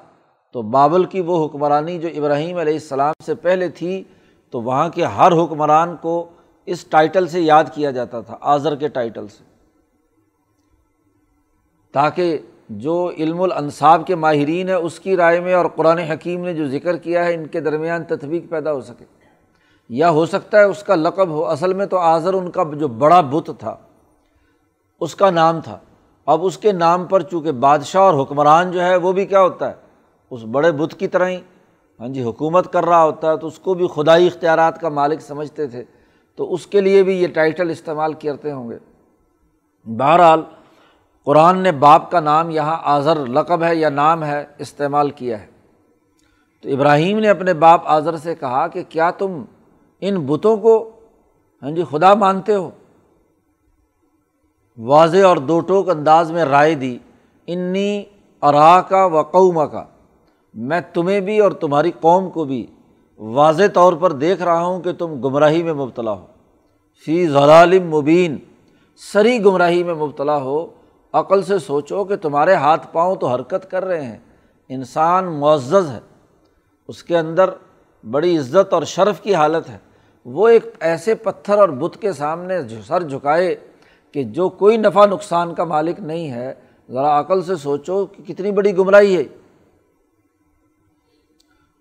[0.53, 4.05] تو بابل کی وہ حکمرانی جو ابراہیم علیہ السلام سے پہلے تھی
[4.53, 6.29] تو وہاں کے ہر حکمران کو
[6.67, 9.45] اس ٹائٹل سے یاد کیا جاتا تھا، آذر کے ٹائٹل سے۔
[11.93, 12.39] تاکہ
[12.69, 16.69] جو علم الانصاب کے ماہرین ہے اس کی رائے میں اور قرآن حکیم نے جو
[16.69, 19.05] ذکر کیا ہے، ان کے درمیان تطبیق پیدا ہو سکے۔
[19.89, 22.89] یا ہو سکتا ہے اس کا لقب ہو، اصل میں تو آذر ان کا جو
[22.89, 23.77] بڑا بت تھا،
[25.01, 25.79] اس کا نام تھا۔
[26.27, 29.69] اب اس کے نام پر چونکہ بادشاہ اور حکمران جو ہے، وہ بھی کیا ہوتا
[29.69, 29.75] ہے،
[30.31, 31.41] اس بڑے بت کی طرح ہی
[32.01, 35.21] ہاں جی حکومت کر رہا ہوتا ہے تو اس کو بھی خدائی اختیارات کا مالک
[35.21, 35.85] سمجھتے تھے،
[36.37, 38.79] تو اس کے لیے بھی یہ ٹائٹل استعمال کرتے ہوں گے۔
[39.87, 40.43] بہرحال،
[41.25, 45.47] قرآن نے باپ کا نام یہاں آذر لقب ہے یا نام ہے استعمال کیا ہے۔
[46.61, 49.43] تو ابراہیم نے اپنے باپ آذر سے کہا کہ کیا تم
[50.01, 50.91] ان بتوں کو
[51.63, 52.71] ہاں جی خدا مانتے ہو؟
[54.79, 56.99] واضح اور دو ٹوک انداز میں رائے دی،
[57.47, 58.05] انی
[58.43, 59.85] ارا کا و قوما کا
[60.55, 62.67] میں تمہیں بھی اور تمہاری قوم کو بھی
[63.19, 66.27] واضح طور پر دیکھ رہا ہوں کہ تم گمراہی میں مبتلا ہو۔
[67.07, 68.37] فی ضلالم مبین،
[69.13, 70.67] سری گمراہی میں مبتلا ہو۔
[71.13, 74.19] عقل سے سوچو کہ تمہارے ہاتھ پاؤں تو حرکت کر رہے ہیں۔
[74.69, 76.01] انسان معزز ہے۔
[76.89, 77.51] اس کے اندر
[78.11, 79.79] بڑی عزت اور شرف کی حالت ہے۔
[80.25, 82.55] وہ ایک ایسے پتھر اور بت کے سامنے
[82.87, 83.55] سر جھکائے
[84.13, 86.55] کہ جو کوئی نفع نقصان کا مالک نہیں ہے۔
[86.91, 89.25] ذرا عقل سے سوچو کہ کتنی بڑی گمراہی ہے۔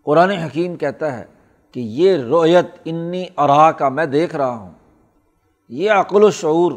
[0.03, 1.23] قرآن حکیم کہتا ہے
[1.71, 4.71] کہ یہ رویت انی ارا کا میں دیکھ رہا ہوں۔
[5.69, 6.71] یہ عقل و شعور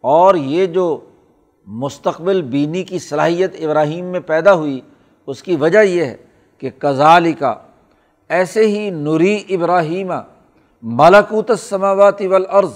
[0.00, 1.00] اور یہ جو
[1.66, 4.80] مستقبل بینی کی صلاحیت ابراہیم میں پیدا ہوئی،
[5.26, 6.16] اس کی وجہ یہ ہے
[6.58, 7.54] کہ کزالی کا
[8.28, 10.12] ایسے ہی نوری ابراہیم،
[10.82, 12.72] ملکوت سماواتی والارض،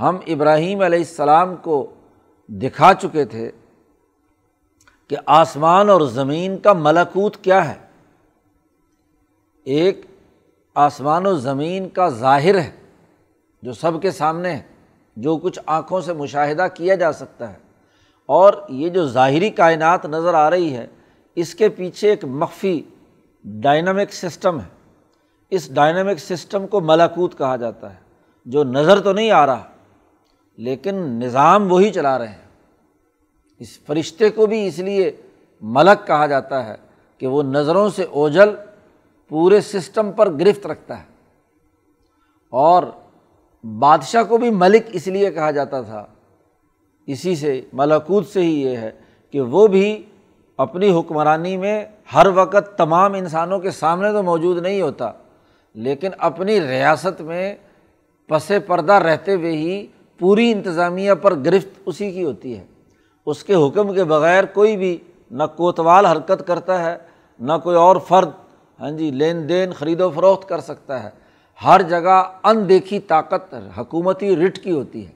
[0.00, 1.86] ہم ابراہیم علیہ السلام کو
[2.48, 3.50] دکھا چکے تھے
[5.08, 7.87] کہ آسمان اور زمین کا ملکوت کیا ہے۔
[9.68, 10.06] ایک
[10.74, 12.70] آسمان و زمین کا ظاہر ہے،
[13.62, 14.62] جو سب کے سامنے ہے،
[15.16, 17.58] جو کچھ آنکھوں سے مشاہدہ کیا جا سکتا ہے۔
[18.26, 20.86] اور یہ جو ظاہری کائنات نظر آ رہی ہے،
[21.34, 22.82] اس کے پیچھے ایک مخفی
[23.44, 24.96] ڈائنامک سسٹم ہے۔
[25.50, 27.98] اس ڈائنامک سسٹم کو ملاکوت کہا جاتا ہے،
[28.46, 29.64] جو نظر تو نہیں آ رہا،
[30.56, 32.48] لیکن نظام وہی چلا رہے ہیں۔
[33.58, 35.10] اس فرشتے کو بھی اس لیے
[35.62, 36.74] ملک کہا جاتا ہے
[37.18, 38.48] کہ وہ نظروں سے اوجل
[39.28, 41.04] پورے سسٹم پر گرفت رکھتا ہے۔
[42.52, 42.82] اور
[43.64, 46.06] بادشاہ کو بھی ملک اس لیے کہا جاتا تھا،
[47.06, 48.90] اسی سے ملاکوت سے ہی یہ ہے
[49.30, 50.02] کہ وہ بھی
[50.56, 55.10] اپنی حکمرانی میں ہر وقت تمام انسانوں کے سامنے تو موجود نہیں ہوتا،
[55.74, 57.54] لیکن اپنی ریاست میں
[58.28, 59.86] پس پردہ رہتے ہوئے ہی
[60.18, 62.64] پوری انتظامیہ پر گرفت اسی کی ہوتی ہے۔
[63.26, 64.98] اس کے حکم کے بغیر کوئی بھی
[65.30, 66.96] نہ کوتوال حرکت کرتا ہے،
[67.38, 68.30] نہ کوئی اور فرد
[68.80, 71.08] ہاں جی لین دین خرید و فروخت کر سکتا ہے۔
[71.64, 75.12] ہر جگہ ان دیکھی طاقت حکومتی رٹ کی ہوتی ہے۔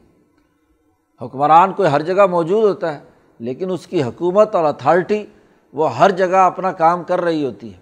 [1.24, 3.00] حکمران کوئی ہر جگہ موجود ہوتا ہے،
[3.38, 5.26] لیکن اس کی حکومت اور اتھارٹی
[5.72, 7.78] وہ ہر جگہ اپنا کام کر رہی ہوتی ہے۔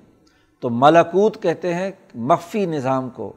[0.61, 3.33] تو ملکوت کہتے ہیں مخفی نظام کو۔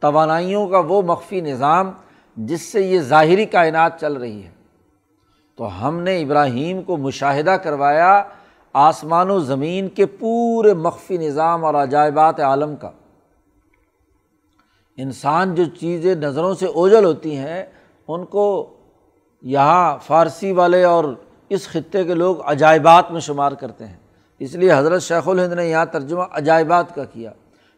[0.00, 1.90] توانائیوں کا وہ مخفی نظام
[2.36, 4.50] جس سے یہ ظاہری کائنات چل رہی ہے۔
[5.56, 8.22] تو ہم نے ابراہیم کو مشاہدہ کروایا
[8.72, 12.90] آسمان و زمین کے پورے مخفی نظام اور عجائبات عالم کا۔
[14.96, 17.64] انسان جو چیزیں نظروں سے اوجل ہوتی ہیں،
[18.08, 18.70] ان کو
[19.42, 21.04] یہاں فارسی والے اور
[21.48, 23.96] اس خطے کے لوگ عجائبات میں شمار کرتے ہیں۔
[24.38, 27.30] اس لیے حضرت شیخ الہند نے یہاں ترجمہ عجائبات کا کیا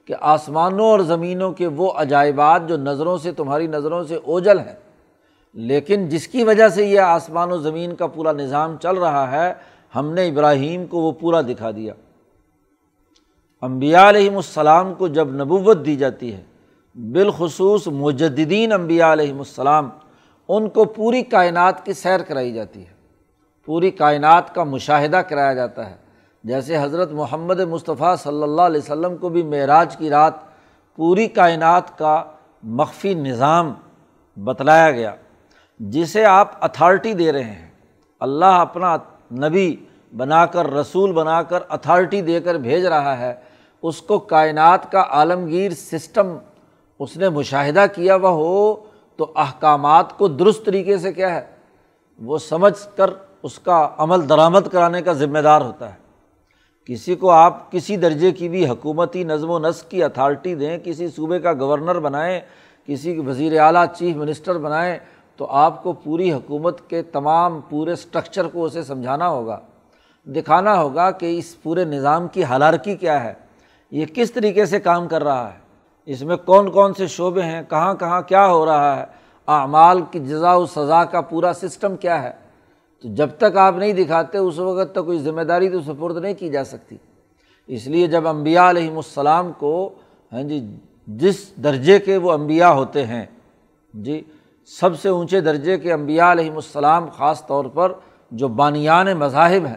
[0.04, 4.76] کہ آسمانوں اور زمینوں کے وہ عجائبات جو نظروں سے، تمہاری نظروں سے اوجل ہیں۔
[5.54, 9.54] لیکن جس کی وجہ سے یہ آسمان و زمین کا پورا نظام چل رہا ہے
[9.94, 11.94] ہم نے ابراہیم کو وہ پورا دکھا دیا۔
[13.60, 16.42] امبیا علیہم السلام کو جب نبوت دی جاتی ہے،
[17.12, 19.90] بالخصوص مجدین امبیا علیہم السلام،
[20.48, 22.94] ان کو پوری کائنات کی سیر کرائی جاتی ہے۔
[23.66, 25.96] پوری کائنات کا مشاہدہ کرایا جاتا ہے۔
[26.44, 30.32] جیسے حضرت محمد مصطفیٰ صلی اللہ علیہ وسلم کو بھی معراج کی رات
[30.96, 32.24] پوری کائنات کا
[32.62, 33.74] مخفی نظام
[34.36, 35.14] بتلایا گیا،
[35.80, 37.70] جسے آپ اتھارٹی دے رہے ہیں۔
[38.20, 38.96] اللہ اپنا
[39.38, 39.76] نبی
[40.16, 43.34] بنا کر، رسول بنا کر، اتھارٹی دے کر بھیج رہا ہے،
[43.82, 46.36] اس کو کائنات کا عالمگیر سسٹم
[46.98, 48.74] اس نے مشاہدہ کیا وہ ہو
[49.16, 51.46] تو احکامات کو درست طریقے سے کیا ہے؟
[52.18, 53.10] وہ سمجھ کر
[53.42, 55.98] اس کا عمل درآمد کرانے کا ذمہ دار ہوتا ہے۔
[56.84, 61.08] کسی کو آپ کسی درجے کی بھی حکومتی نظم و نسق کی اتھارٹی دیں، کسی
[61.08, 62.40] صوبے کا گورنر بنائیں،
[62.86, 64.98] کسی وزیر اعلیٰ، چیف منسٹر بنائیں
[65.36, 69.58] تو آپ کو پوری حکومت کے تمام پورے اسٹرکچر کو اسے سمجھانا ہوگا،
[70.26, 73.32] دکھانا ہوگا کہ اس پورے نظام کی حالارکی کیا ہے،
[73.92, 75.58] یہ کس طریقے سے کام کر رہا ہے،
[76.08, 79.04] اس میں کون کون سے شعبے ہیں، کہاں کہاں کیا ہو رہا ہے،
[79.48, 82.32] اعمال کی جزا و سزا کا پورا سسٹم کیا ہے۔
[83.04, 86.34] تو جب تک آپ نہیں دکھاتے، اس وقت تک کوئی ذمہ داری تو سپرد نہیں
[86.34, 86.96] کی جا سکتی۔
[87.68, 89.90] اس لیے جب امبیا علیہم السلام کو
[90.32, 90.60] ہاں جی
[91.06, 93.24] جس درجے کے وہ امبیا ہوتے ہیں
[93.94, 94.20] جی
[94.68, 97.92] سب سے اونچے درجے کے امبیا علیہم السلام خاص طور پر
[98.32, 99.76] جو بانیان مذاہب ہیں،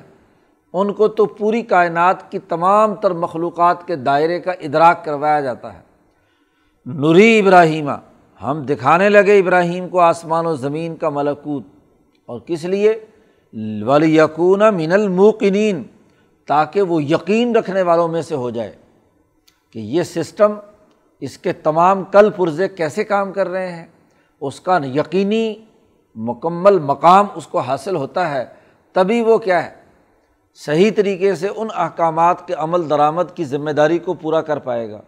[0.73, 5.73] ان کو تو پوری کائنات کی تمام تر مخلوقات کے دائرے کا ادراک کروایا جاتا
[5.73, 5.81] ہے۔
[6.85, 7.91] نوری ابراہیمہ،
[8.41, 11.63] ہم دکھانے لگے ابراہیم کو آسمان و زمین کا ملکوت،
[12.29, 12.93] اور کس لیے؟
[13.85, 15.83] ولی یقون من الموقنین
[16.47, 18.71] تاکہ وہ یقین رکھنے والوں میں سے ہو جائے
[19.71, 20.53] کہ یہ سسٹم
[21.21, 23.85] اس کے تمام کل پرزے کیسے کام کر رہے ہیں۔
[24.41, 25.55] اس کا یقینی
[26.15, 28.45] مکمل مقام اس کو حاصل ہوتا ہے،
[28.93, 29.69] تبھی وہ کیا ہے؟
[30.53, 34.89] صحیح طریقے سے ان احکامات کے عمل درآمد کی ذمہ داری کو پورا کر پائے
[34.91, 35.01] گا۔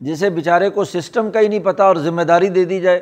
[0.00, 3.00] جسے بیچارے کو سسٹم کا ہی نہیں پتہ اور ذمہ داری دے دی جائے،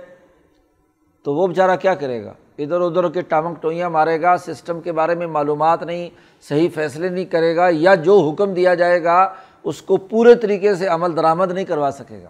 [1.23, 4.93] تو وہ بیچارہ کیا کرے گا؟ ادھر ادھر کے ٹامک ٹوئیاں مارے گا، سسٹم کے
[4.93, 6.09] بارے میں معلومات نہیں،
[6.49, 9.35] صحیح فیصلے نہیں کرے گا یا جو حکم دیا جائے گا،
[9.65, 12.29] اس کو پورے طریقے سے عمل درآمد نہیں کروا سکے گا۔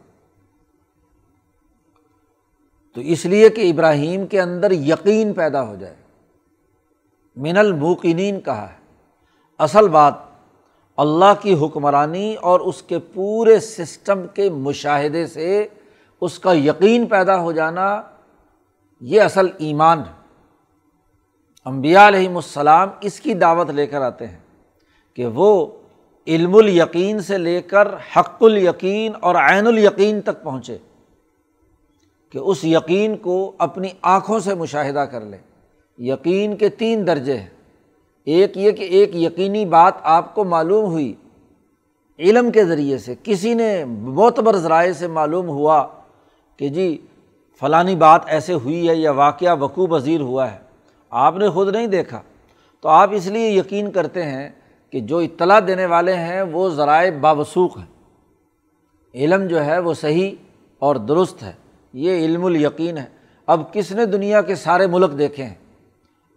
[2.96, 5.94] تو اس لیے کہ ابراہیم کے اندر یقین پیدا ہو جائے۔
[7.36, 8.76] من الموقنین کہا ہے،
[9.58, 10.14] اصل بات
[10.96, 15.66] اللہ کی حکمرانی اور اس کے پورے سسٹم کے مشاہدے سے
[16.20, 18.02] اس کا یقین پیدا ہو جانا،
[19.00, 20.12] یہ اصل ایمان ہے۔
[21.66, 24.38] امبیا علیہم السلام اس کی دعوت لے کر آتے ہیں
[25.16, 25.66] کہ وہ
[26.26, 30.78] علم الیقین سے لے کر حق الیقین اور عین الیقین تک پہنچے۔
[32.34, 35.36] کہ اس یقین کو اپنی آنکھوں سے مشاہدہ کر لے۔
[35.98, 37.48] یقین کے تین درجے ہیں۔
[38.24, 41.14] ایک یہ کہ ایک یقینی بات آپ کو معلوم ہوئی۔
[42.18, 45.86] علم کے ذریعے سے، کسی نے معتبر ذرائع سے معلوم ہوا
[46.56, 47.06] کہ جی
[47.60, 50.58] فلانی بات ایسے ہوئی ہے یا واقعہ وقوع پذیر ہوا ہے۔
[51.10, 52.20] آپ نے خود نہیں دیکھا۔
[52.80, 54.48] تو آپ اس لیے یقین کرتے ہیں
[54.90, 58.02] کہ جو اطلاع دینے والے ہیں، وہ ذرائع باوسوخ ہیں۔
[59.14, 60.30] علم جو ہے، وہ صحیح
[60.78, 61.52] اور درست ہے۔
[61.94, 63.04] یہ علم الیقین ہے۔
[63.46, 65.54] اب کس نے دنیا کے سارے ملک دیکھے ہیں؟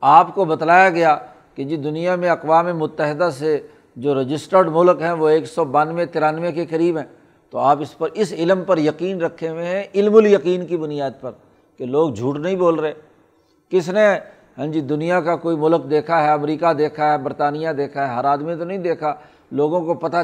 [0.01, 1.17] آپ کو بتلایا گیا
[1.55, 3.59] کہ جی دنیا میں اقوام متحدہ سے
[3.95, 7.05] جو رجسٹرڈ ملک ہیں وہ ایک سو بانوے، ترانوے کے قریب ہیں۔
[7.49, 11.11] تو آپ اس پر، اس علم پر یقین رکھے ہوئے ہیں علم الیقین کی بنیاد
[11.21, 11.31] پر
[11.77, 12.93] کہ لوگ جھوٹ نہیں بول رہے۔
[13.69, 14.19] کس نے
[14.57, 18.25] ہاں جی دنیا کا کوئی ملک دیکھا ہے، امریکہ دیکھا ہے، برطانیہ دیکھا ہے، ہر
[18.25, 19.13] آدمی تو نہیں دیکھا۔
[19.51, 20.17] لوگوں کو پتہ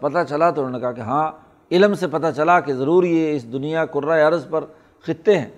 [0.00, 1.32] پتہ چلا تو انہوں نے کہا کہ ہاں
[1.72, 4.64] علم سے پتہ چلا کہ ضرور یہ اس دنیا قرۂۂ عرض پر
[5.02, 5.50] خطے ہیں۔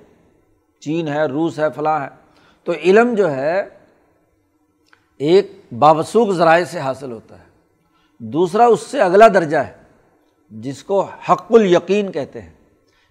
[0.80, 2.08] چین ہے، روس ہے، فلاں ہے۔
[2.64, 3.62] تو علم جو ہے،
[5.18, 7.44] ایک بابسوخ ذرائع سے حاصل ہوتا ہے۔
[8.18, 9.72] دوسرا اس سے اگلا درجہ ہے،
[10.50, 11.00] جس کو
[11.30, 12.52] حق الیقین کہتے ہیں۔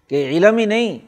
[0.09, 0.99] کہ علم ہی نہیں،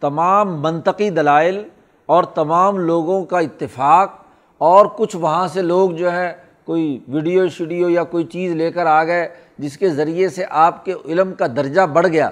[0.00, 1.68] تمام منطقی دلائل
[2.06, 4.12] اور تمام لوگوں کا اتفاق
[4.58, 8.86] اور کچھ وہاں سے لوگ جو ہے کوئی ویڈیو شیڈیو یا کوئی چیز لے کر
[8.86, 12.30] آ گئے جس کے ذریعے سے آپ کے علم کا درجہ بڑھ گیا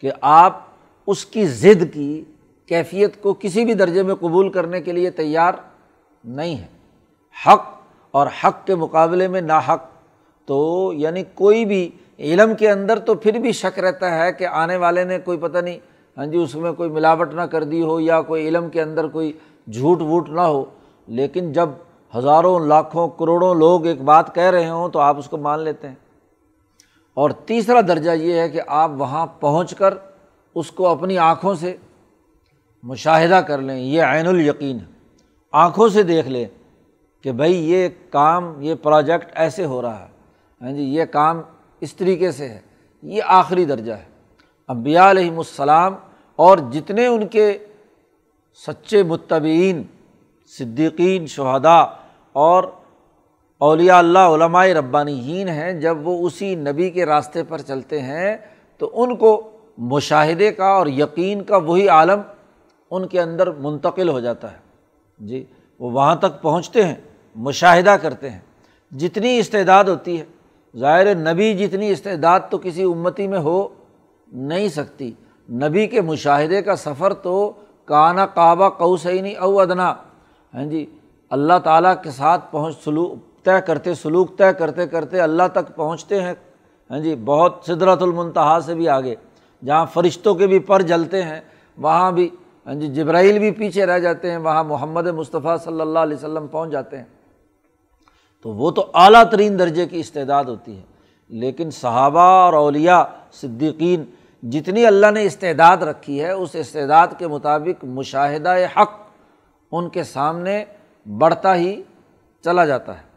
[0.00, 0.60] کہ آپ
[1.06, 2.24] اس کی ضد کی
[2.66, 5.54] کیفیت کو کسی بھی درجے میں قبول کرنے کے لیے تیار
[6.24, 6.66] نہیں ہے
[7.46, 7.62] حق
[8.10, 9.84] اور حق کے مقابلے میں نا حق
[10.46, 14.76] تو یعنی کوئی بھی علم کے اندر تو پھر بھی شک رہتا ہے کہ آنے
[14.76, 15.78] والے نے کوئی پتہ نہیں
[16.16, 19.08] ہاں جی اس میں کوئی ملاوٹ نہ کر دی ہو یا کوئی علم کے اندر
[19.08, 19.32] کوئی
[19.70, 20.64] جھوٹ ووٹ نہ ہو۔
[21.08, 21.68] لیکن جب
[22.16, 25.88] ہزاروں، لاکھوں، کروڑوں لوگ ایک بات کہہ رہے ہوں تو آپ اس کو مان لیتے
[25.88, 25.94] ہیں۔
[27.14, 29.94] اور تیسرا درجہ یہ ہے کہ آپ وہاں پہنچ کر
[30.54, 31.76] اس کو اپنی آنکھوں سے
[32.82, 34.78] مشاہدہ کر لیں۔ یہ عین الیقین
[35.52, 36.44] آنکھوں سے دیکھ لیں
[37.22, 40.08] کہ بھائی یہ کام، یہ پروجیکٹ ایسے ہو رہا ہے۔
[40.62, 41.42] ہاں جی یہ کام
[41.80, 42.60] اس طریقے سے ہے۔
[43.02, 44.04] یہ آخری درجہ ہے۔
[44.68, 45.94] امبیا علیہم السلام
[46.36, 47.58] اور جتنے ان کے
[48.66, 49.82] سچے متبین
[50.56, 51.78] صدیقین شہدا
[52.32, 52.64] اور
[53.58, 58.36] اولیاء اللہ، علماء ربانیین ہیں۔ جب وہ اسی نبی کے راستے پر چلتے ہیں
[58.78, 62.20] تو ان کو مشاہدے کا اور یقین کا وہی عالم
[62.90, 64.56] ان کے اندر منتقل ہو جاتا ہے۔
[65.18, 65.44] جی
[65.78, 66.94] وہ وہاں تک پہنچتے ہیں،
[67.34, 68.40] مشاہدہ کرتے ہیں۔
[68.92, 70.24] جتنی استعداد ہوتی ہے،
[70.76, 73.68] ظاہر نبی جتنی استعداد تو کسی امتی میں ہو
[74.32, 75.12] نہیں سکتی۔
[75.50, 77.52] نبی کے مشاہدے کا سفر تو
[77.84, 79.94] کانا کعبہ قوسینی او ادنا۔
[80.54, 80.86] ہاں جی
[81.30, 86.22] اللہ تعالیٰ کے ساتھ پہنچ سلوک طے کرتے، سلوک طے کرتے کرتے اللہ تک پہنچتے
[86.22, 86.34] ہیں۔
[86.90, 89.14] ہاں جی بہت صدرت المنتہا سے بھی آگے،
[89.64, 91.40] جہاں فرشتوں کے بھی پر جلتے ہیں،
[91.78, 92.28] وہاں بھی
[92.66, 96.46] ہاں جی جبرائیل بھی پیچھے رہ جاتے ہیں، وہاں محمد مصطفیٰ صلی اللہ علیہ وسلم
[96.46, 97.04] پہنچ جاتے ہیں۔
[98.42, 100.82] تو وہ تو اعلیٰ ترین درجے کی استعداد ہوتی ہے۔
[101.28, 104.04] لیکن صحابہ اور اولیا صدیقین،
[104.50, 109.07] جتنی اللہ نے استعداد رکھی ہے، اس استعداد کے مطابق مشاہدہ حق
[109.72, 110.64] ان کے سامنے
[111.18, 111.82] بڑھتا ہی
[112.44, 113.08] چلا جاتا ہے۔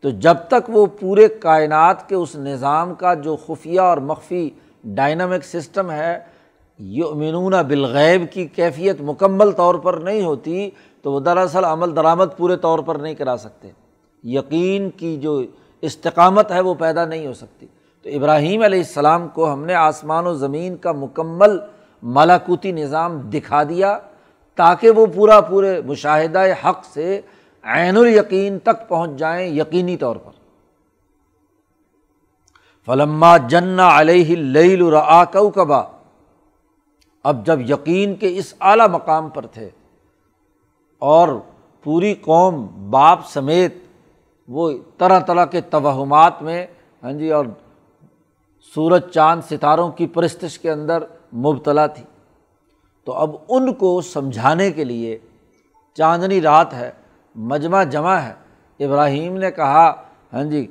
[0.00, 4.50] تو جب تک وہ پورے کائنات کے اس نظام کا جو خفیہ اور مخفی
[4.84, 6.18] ڈائنامک سسٹم ہے،
[6.78, 10.70] یؤمنون بالغیب کی کیفیت مکمل طور پر نہیں ہوتی،
[11.02, 13.70] تو وہ دراصل عمل درآمد پورے طور پر نہیں کرا سکتے۔
[14.24, 15.42] یقین کی جو
[15.82, 17.66] استقامت ہے وہ پیدا نہیں ہو سکتی۔
[18.02, 21.58] تو ابراہیم علیہ السلام کو ہم نے آسمان و زمین کا مکمل
[22.02, 23.98] ملاکوتی نظام دکھا دیا۔
[24.54, 27.20] تاکہ وہ پورا پورے مشاہدہ حق سے
[27.62, 30.30] عین الیقین تک پہنچ جائیں یقینی طور پر۔
[32.86, 35.82] فلما جن علیہ الرآ کوکبا۔
[37.22, 39.70] اب جب یقین کے اس اعلیٰ مقام پر تھے
[40.98, 41.28] اور
[41.82, 43.74] پوری قوم باپ سمیت
[44.48, 46.66] وہ طرح طرح کے توہمات میں
[47.02, 47.46] ہاں جی اور
[48.74, 51.02] سورج چاند ستاروں کی پرستش کے اندر
[51.32, 52.04] مبتلا تھی۔
[53.04, 55.18] تو اب ان کو سمجھانے کے لیے
[55.94, 56.90] چاندنی رات ہے،
[57.34, 58.34] مجمع جمع ہے۔
[58.80, 60.02] ابراہیم نے کہا
[60.32, 60.66] ہاں جی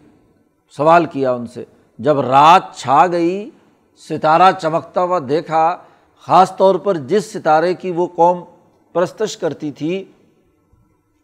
[0.77, 1.65] سوال کیا ان سے۔
[1.99, 3.49] جب رات چھا گئی،
[3.97, 5.77] ستارہ چمکتا ہوا دیکھا،
[6.21, 8.43] خاص طور پر جس ستارے کی وہ قوم
[8.93, 10.03] پرستش کرتی تھی،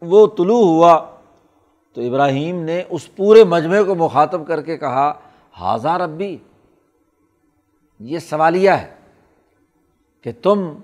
[0.02, 1.06] وہ طلوع ہوا۔
[1.92, 5.12] تو ابراہیم نے اس پورے مجمعے کو مخاطب کر کے کہا
[5.60, 6.36] حاضہ ربی،
[8.00, 8.94] یہ سوالیہ ہے
[10.22, 10.74] کہ تم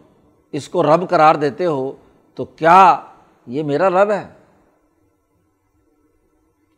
[0.56, 1.92] اس کو رب قرار دیتے ہو
[2.34, 3.00] تو کیا
[3.46, 4.26] یہ میرا رب ہے؟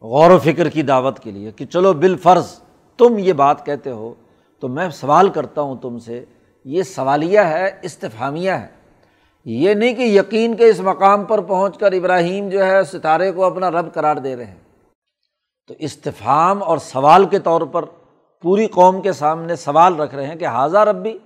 [0.02, 2.58] غور و فکر کی دعوت کے لیے کہ چلو بالفرض
[2.98, 4.14] تم یہ بات کہتے ہو
[4.60, 6.24] تو میں سوال کرتا ہوں تم سے،
[6.64, 8.66] یہ سوالیہ ہے استفامیہ ہے۔
[9.44, 13.44] یہ نہیں کہ یقین کے اس مقام پر پہنچ کر ابراہیم جو ہے ستارے کو
[13.44, 14.58] اپنا رب قرار دے رہے ہیں۔
[15.68, 17.84] تو استفام اور سوال کے طور پر
[18.42, 21.18] پوری قوم کے سامنے سوال رکھ رہے ہیں کہ حاضہ ربی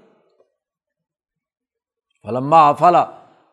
[2.24, 3.04] فلما افلا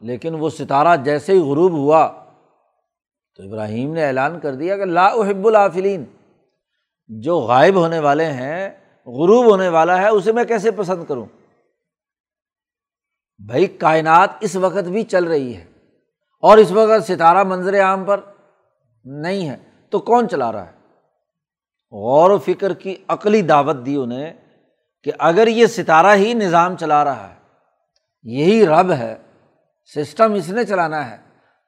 [0.01, 2.07] لیکن وہ ستارہ جیسے ہی غروب ہوا
[3.35, 6.03] تو ابراہیم نے اعلان کر دیا کہ لا احب العافلین،
[7.09, 8.69] جو غائب ہونے والے ہیں،
[9.07, 11.25] غروب ہونے والا ہے، اسے میں کیسے پسند کروں؟
[13.45, 15.65] بھائی، کائنات اس وقت بھی چل رہی ہے
[16.43, 18.19] اور اس وقت ستارہ منظر عام پر
[19.05, 19.55] نہیں ہے،
[19.89, 20.77] تو کون چلا رہا ہے؟
[21.91, 24.33] غور و فکر کی عقلی دعوت دی انہیں
[25.03, 27.38] کہ اگر یہ ستارہ ہی نظام چلا رہا ہے
[28.23, 29.15] یہی رب ہے،
[29.95, 31.17] سسٹم اس نے چلانا ہے۔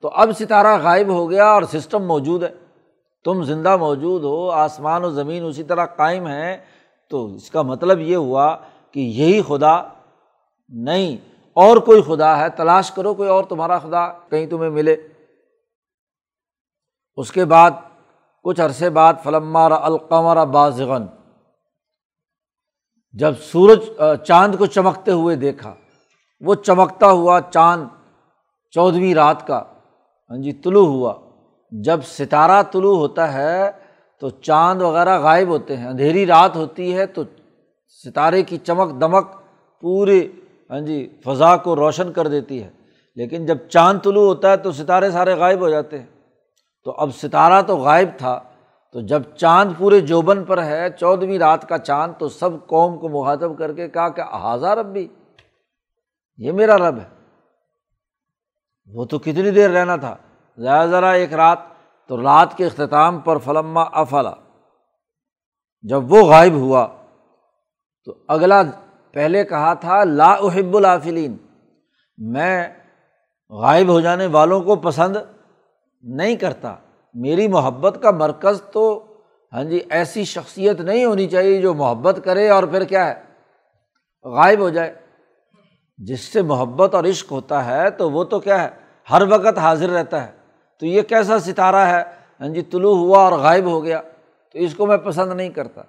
[0.03, 2.53] تو اب ستارہ غائب ہو گیا اور سسٹم موجود ہے۔
[3.25, 6.57] تم زندہ موجود ہو، آسمان و زمین اسی طرح قائم ہے
[7.11, 8.55] تو اس کا مطلب یہ ہوا
[8.91, 9.75] کہ یہی خدا
[10.69, 11.17] نہیں،
[11.55, 14.95] اور کوئی خدا ہے۔ تلاش کرو کوئی اور تمہارا خدا کہیں تمہیں ملے۔
[17.17, 17.71] اس کے بعد،
[18.45, 21.05] کچھ عرصے بعد فلمار القمر بازغن
[23.13, 23.79] جب سورج
[24.27, 25.73] چاند کو چمکتے ہوئے دیکھا
[26.41, 27.85] وہ چمکتا ہوا چاند
[28.71, 29.63] چودھویں رات کا
[30.29, 31.13] ہاں جی طلوع ہوا۔
[31.71, 33.71] جب ستارہ طلوع ہوتا ہے
[34.19, 37.23] تو چاند وغیرہ غائب ہوتے ہیں، اندھیری رات ہوتی ہے تو
[38.05, 39.25] ستارے کی چمک دمک
[39.81, 40.27] پورے
[40.69, 42.69] ہاں جی فضا کو روشن کر دیتی ہے۔
[43.15, 46.05] لیکن جب چاند طلوع ہوتا ہے تو ستارے سارے غائب ہو جاتے ہیں۔
[46.83, 48.39] تو اب ستارہ تو غائب تھا،
[48.91, 53.09] تو جب چاند پورے جوبن پر ہے، چودھویں رات کا چاند، تو سب قوم کو
[53.09, 55.07] مخاطب کر کے کہا کہ احاظہ رب بھی
[56.41, 57.25] یہ میرا رب ہے۔
[58.85, 60.15] وہ تو کتنی دیر رہنا تھا۔
[60.57, 61.59] ذرا ذرا ایک رات
[62.07, 64.33] تو رات کے اختتام پر فلما افلا۔
[65.81, 66.87] جب وہ غائب ہوا
[68.05, 68.61] تو اگلا
[69.11, 71.37] پہلے کہا تھا، لا احب العافلین۔
[72.17, 72.67] میں
[73.49, 75.17] غائب ہو جانے والوں کو پسند
[76.01, 76.75] نہیں کرتا۔
[77.13, 79.05] میری محبت کا مرکز تو
[79.53, 83.23] ہاں جی ایسی شخصیت نہیں ہونی چاہیے جو محبت کرے اور پھر کیا ہے،
[84.23, 85.10] غائب ہو جائے۔
[86.05, 88.69] جس سے محبت اور عشق ہوتا ہے، تو وہ تو کیا ہے،
[89.11, 90.31] ہر وقت حاضر رہتا ہے۔
[90.79, 92.03] تو یہ کیسا ستارہ ہے؟
[92.41, 94.01] ہاں جی طلوع ہوا اور غائب ہو گیا۔
[94.53, 95.81] تو اس کو میں پسند نہیں کرتا۔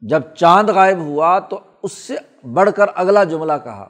[0.00, 2.14] جب چاند غائب ہوا تو اس سے
[2.46, 3.88] بڑھ کر اگلا جملہ کہا۔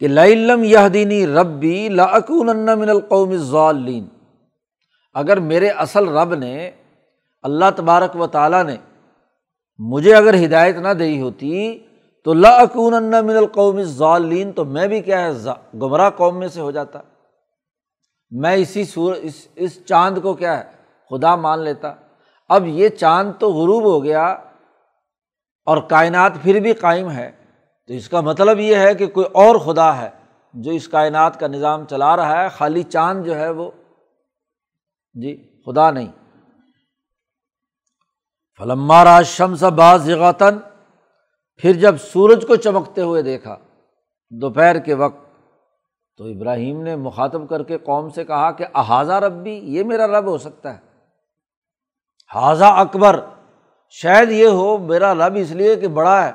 [0.00, 4.08] کہ لم یہ دینی ربی لاکون من القوم ضالین
[5.14, 6.70] اگر میرے اصل رب نے،
[7.42, 8.76] اللہ تبارک و تعالیٰ نے
[9.78, 11.78] مجھے اگر ہدایت نہ دی ہوتی
[12.24, 15.32] تو لاکون من القوم ضالین تو میں بھی کیا ہے
[15.74, 16.98] گمراہ قوم میں سے ہو جاتا۔
[18.30, 20.70] میں اسی سور اس اس چاند کو کیا ہے،
[21.10, 21.94] خدا مان لیتا۔
[22.48, 24.26] اب یہ چاند تو غروب ہو گیا
[25.64, 27.32] اور کائنات پھر بھی قائم ہے۔
[27.86, 30.10] تو اس کا مطلب یہ ہے کہ کوئی اور خدا ہے
[30.54, 33.70] جو اس کائنات کا نظام چلا رہا ہے، خالی چاند جو ہے وہ۔
[35.14, 36.12] جی خدا نہیں۔
[38.58, 40.58] فلما راج شمس باز ذغاطن
[41.62, 43.56] پھر جب سورج کو چمکتے ہوئے دیکھا،
[44.30, 45.30] دوپہر کے وقت،
[46.16, 50.06] تو ابراہیم نے مخاطب کر کے قوم سے کہا کہ احاظہ رب بھی یہ میرا
[50.06, 50.78] رب ہو سکتا ہے۔
[52.34, 53.20] حاضہ اکبر،
[53.90, 56.30] شاید یہ ہو، میرا رب اس لیے کہ بڑا ہے۔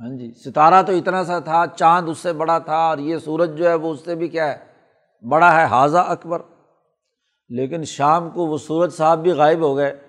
[0.00, 3.58] ہاں جی ستارہ تو اتنا سا تھا، چاند اس سے بڑا تھا، اور یہ سورج
[3.58, 4.58] جو ہے وہ اس سے بھی کیا ہے،
[5.28, 6.42] بڑا ہے حاضہ اکبر۔
[7.48, 10.08] لیکن شام کو وہ سورج صاحب بھی غائب ہو گئے۔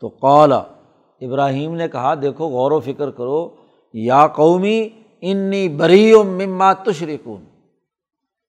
[0.00, 0.62] تو قولا
[1.20, 3.48] ابراہیم نے کہا، دیکھو، غور و فکر کرو،
[3.94, 4.88] یا قومی
[5.20, 7.44] انی بری مما تشرکون۔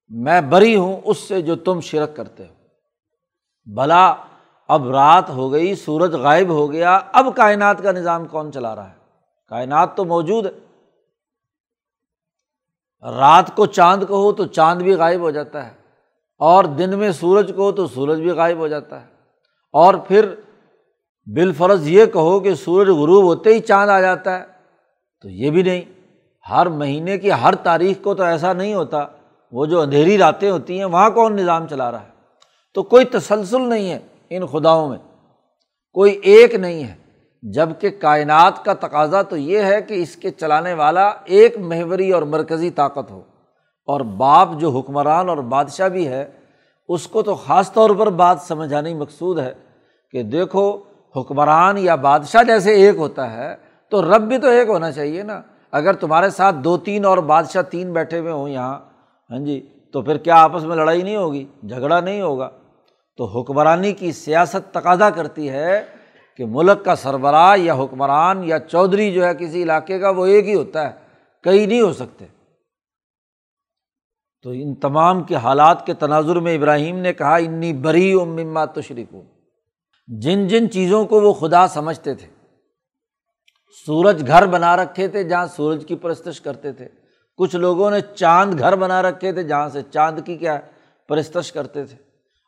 [0.10, 2.54] میں بری ہوں اس سے جو تم شرک کرتے ہو۔
[3.76, 4.16] بھلا
[4.68, 8.90] اب رات ہو گئی، سورج غائب ہو گیا، اب کائنات کا نظام کون چلا رہا
[8.90, 8.96] ہے؟
[9.48, 10.52] کائنات تو موجود ہے۔
[13.04, 15.72] رات کو چاند کو ہو تو چاند بھی غائب ہو جاتا ہے،
[16.40, 19.08] اور دن میں سورج کو ہو تو سورج بھی غائب ہو جاتا ہے۔
[19.74, 20.36] اور پھر
[21.34, 24.44] بالفرض یہ کہو کہ سورج غروب ہوتے ہی چاند آ جاتا ہے،
[25.22, 25.82] تو یہ بھی نہیں۔
[26.50, 29.06] ہر مہینے کی ہر تاریخ کو تو ایسا نہیں ہوتا۔
[29.52, 32.10] وہ جو اندھیری راتیں ہوتی ہیں، وہاں کون نظام چلا رہا ہے؟
[32.74, 34.00] تو کوئی تسلسل نہیں ہے
[34.30, 34.98] ان خداؤں میں۔
[35.94, 36.96] کوئی ایک نہیں ہے۔
[37.42, 42.22] جبکہ کائنات کا تقاضا تو یہ ہے کہ اس کے چلانے والا ایک محوری اور
[42.22, 43.22] مرکزی طاقت ہو۔
[43.86, 46.32] اور باپ جو حکمران اور بادشاہ بھی ہے،
[46.90, 49.54] اس کو تو خاص طور پر بات سمجھانی مقصود ہے
[50.12, 50.78] کہ دیکھو
[51.22, 53.56] حکمران یا بادشاہ جیسے ایک ہوتا ہے،
[53.90, 55.42] تو رب بھی تو ایک ہونا چاہیے نا۔
[55.72, 58.80] اگر تمہارے ساتھ دو تین اور بادشاہ تین بیٹھے ہوئے ہوں یہاں
[59.32, 62.50] ہاں جی تو پھر کیا آپس میں لڑائی نہیں ہوگی؟ جھگڑا نہیں ہوگا۔
[63.18, 65.86] تو حکمرانی کی سیاست تقاضا کرتی ہے
[66.38, 70.48] کہ ملک کا سربراہ یا حکمران یا چودھری جو ہے کسی علاقے کا، وہ ایک
[70.48, 70.92] ہی ہوتا ہے،
[71.44, 72.26] کئی نہیں ہو سکتے۔
[74.44, 78.66] تو ان تمام کے حالات کے تناظر میں ابراہیم نے کہا، انی بری و مما
[78.66, 79.14] تشریف
[80.08, 82.28] جن جن چیزوں کو وہ خدا سمجھتے تھے،
[83.86, 86.88] سورج گھر بنا رکھے تھے جہاں سورج کی پرستش کرتے تھے۔
[87.38, 90.60] کچھ لوگوں نے چاند گھر بنا رکھے تھے جہاں سے چاند کی کیا
[91.08, 91.96] پرستش کرتے تھے۔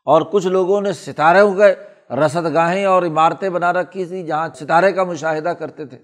[0.04, 1.74] اور کچھ لوگوں نے ستارے ہو گئے،
[2.10, 5.98] رسد گاہیں اور عمارتیں بنا رکھی تھیں جہاں ستارے کا مشاہدہ کرتے تھے۔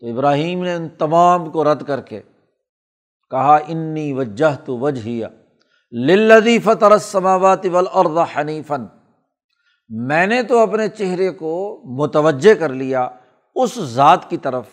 [0.00, 2.22] تو ابراہیم نے ان تمام کو رد کر کے
[3.30, 5.24] کہا، انی وجہ تو وجہ
[6.04, 8.84] لدی فتر سماوات ولاد حنیفن
[9.88, 13.08] میں نے تو اپنے چہرے کو متوجہ کر لیا
[13.54, 14.64] اس ذات کی طرف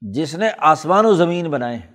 [0.00, 1.92] جس نے آسمان و زمین بنائے ہیں۔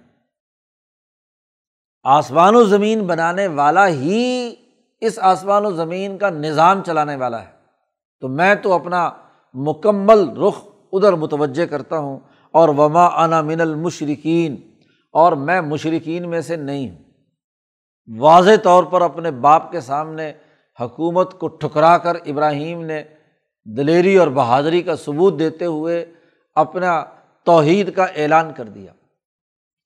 [2.04, 4.56] آسمان و زمین بنانے والا ہی
[5.00, 7.52] اس آسمان و زمین کا نظام چلانے والا ہے۔
[8.20, 9.10] تو میں تو اپنا
[9.54, 12.20] مکمل رخ ادھر متوجہ کرتا ہوں
[12.52, 14.56] اور وما انا من المشرقین
[15.12, 16.98] اور میں مشرقین میں سے نہیں ہوں۔
[18.20, 20.34] واضح طور پر اپنے باپ کے سامنے
[20.82, 23.04] حکومت کو ٹھکرا کر ابراہیم نے
[23.78, 26.06] دلیری اور بہادری کا ثبوت دیتے ہوئے
[26.56, 27.04] اپنا
[27.44, 28.94] توحید کا اعلان کر دیا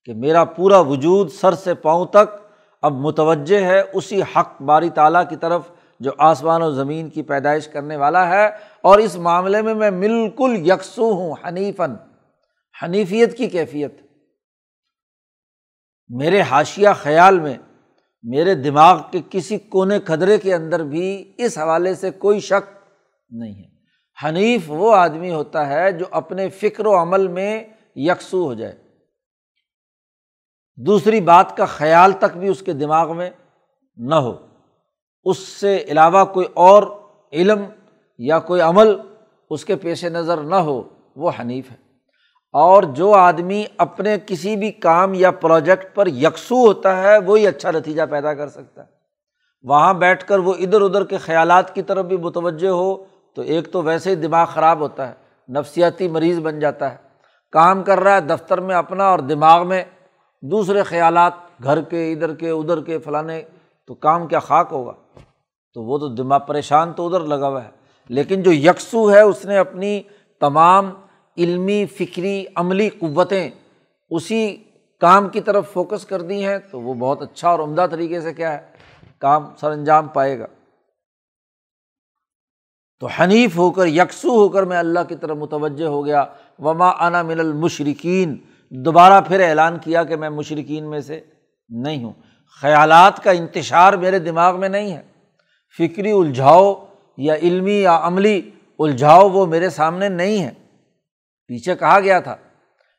[0.05, 2.35] کہ میرا پورا وجود سر سے پاؤں تک
[2.81, 5.61] اب متوجہ ہے، اسی حق باری تعالیٰ کی طرف
[5.99, 8.49] جو آسمان و زمین کی پیدائش کرنے والا ہے۔
[8.81, 11.95] اور اس معاملے میں میں بالکل یکسو ہوں حنیفن
[12.83, 14.01] حنیفیت کی کیفیت۔
[16.07, 17.57] میرے حاشیہ خیال میں
[18.27, 22.73] میرے دماغ کے کسی کونے قدرے کے اندر بھی اس حوالے سے کوئی شک
[23.29, 23.75] نہیں ہے۔
[24.23, 27.63] حنیف وہ آدمی ہوتا ہے جو اپنے فکر و عمل میں
[27.95, 28.75] یکسو ہو جائے۔
[30.75, 33.29] دوسری بات کا خیال تک بھی اس کے دماغ میں
[33.97, 34.33] نہ ہو۔
[35.23, 36.83] اس سے علاوہ کوئی اور
[37.33, 37.63] علم
[38.17, 38.87] یا کوئی عمل
[39.49, 40.83] اس کے پیش نظر نہ ہو،
[41.15, 41.84] وہ حنیف ہے۔
[42.55, 47.71] اور جو آدمی اپنے کسی بھی کام یا پروجیکٹ پر یکسو ہوتا ہے، وہی اچھا
[47.71, 48.87] نتیجہ پیدا کر سکتا ہے۔
[49.63, 52.95] وہاں بیٹھ کر وہ ادھر ادھر کے خیالات کی طرف بھی متوجہ ہو،
[53.35, 55.13] تو ایک تو ویسے ہی دماغ خراب ہوتا ہے،
[55.49, 56.97] نفسیاتی مریض بن جاتا ہے۔
[57.51, 59.83] کام کر رہا ہے دفتر میں اپنا اور دماغ میں
[60.41, 61.33] دوسرے خیالات،
[61.63, 63.41] گھر کے، ادھر کے ادھر کے، فلانے،
[63.87, 64.93] تو کام کیا خاک ہوگا؟
[65.73, 67.69] تو وہ تو دماغ پریشان تو ادھر لگا ہوا ہے۔
[68.09, 70.01] لیکن جو یکسو ہے، اس نے اپنی
[70.39, 70.89] تمام
[71.37, 73.49] علمی، فکری، عملی قوتیں
[74.09, 74.63] اسی
[74.99, 78.33] کام کی طرف فوکس کر دی ہیں، تو وہ بہت اچھا اور عمدہ طریقے سے
[78.33, 78.59] کیا ہے،
[79.19, 80.45] کام سر انجام پائے گا۔
[82.99, 86.25] تو حنیف ہو کر، یکسو ہو کر میں اللہ کی طرف متوجہ ہو گیا۔
[86.59, 88.37] وما انا من المشرقین
[88.69, 91.21] دوبارہ پھر اعلان کیا کہ میں مشرقین میں سے
[91.69, 92.13] نہیں ہوں۔
[92.61, 95.01] خیالات کا انتشار میرے دماغ میں نہیں ہے۔
[95.77, 96.85] فکری الجھاؤ
[97.17, 98.41] یا علمی یا عملی
[98.79, 100.64] الجھاؤ وہ میرے سامنے نہیں ہے۔
[101.47, 102.35] پیچھے کہا گیا تھا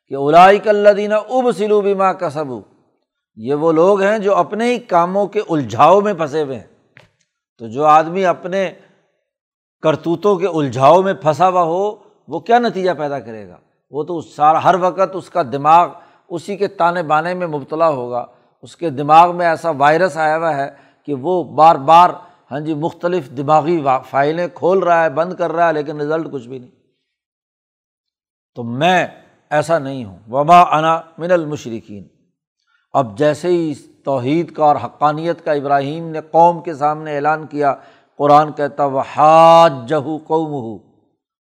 [0.09, 2.61] کہ اولائی کلینہ اب سلو بیما کا سبو
[3.36, 6.66] یہ وہ لوگ ہیں جو اپنے ہی کاموں کے الجھاؤ میں پھنسے ہوئے ہیں۔
[7.59, 8.72] تو جو آدمی اپنے
[9.82, 11.97] کرتوتوں کے الجھاؤ میں پھنسا ہوا ہو،
[12.28, 13.57] وہ کیا نتیجہ پیدا کرے گا؟
[13.90, 15.88] وہ تو سارا ہر وقت اس کا دماغ
[16.28, 18.26] اسی کے تانے بانے میں مبتلا ہوگا۔
[18.62, 20.70] اس کے دماغ میں ایسا وائرس آیا ہوا ہے
[21.07, 22.11] کہ وہ بار بار
[22.51, 26.49] ہاں جی مختلف دماغی فائلیں کھول رہا ہے، بند کر رہا ہے، لیکن رزلٹ کچھ
[26.49, 26.70] بھی نہیں۔
[28.57, 29.07] تو میں
[29.50, 32.04] ایسا نہیں ہوں۔ وبا انا من المشرقین
[32.92, 37.74] اب جیسے ہی توحید کا اور حقانیت کا ابراہیم نے قوم کے سامنے اعلان کیا،
[38.18, 40.78] قرآن کہتا وہ حاج جہو قوم ہو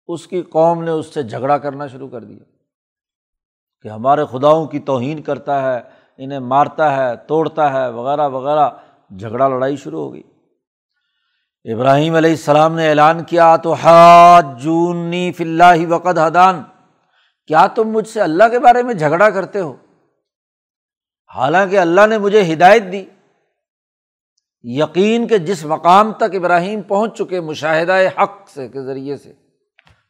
[0.08, 2.44] اس کی قوم نے اس سے جھگڑا کرنا شروع کر دیا
[3.82, 5.82] کہ ہمارے خداؤں کی توہین کرتا ہے،
[6.18, 8.70] انہیں مارتا ہے، توڑتا ہے، وغیرہ وغیرہ۔
[9.20, 10.24] جھگڑا، لڑائی شروع ہو گئی۔
[11.74, 16.62] ابراہیم علیہ السلام نے اعلان کیا، تو حاج جونی فی اللہ وقت حدان
[17.48, 19.76] کیا تم مجھ سے اللہ کے بارے میں جھگڑا کرتے ہو؟
[21.36, 23.06] حالانکہ اللہ نے مجھے ہدایت دی۔
[24.64, 29.34] یقین کہ جس مقام تک ابراہیم پہنچ چکے مشاہدہ حق سے کے ذریعے سے،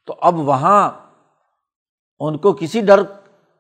[0.06, 0.92] تو اب وہاں
[2.20, 3.00] ان کو کسی ڈر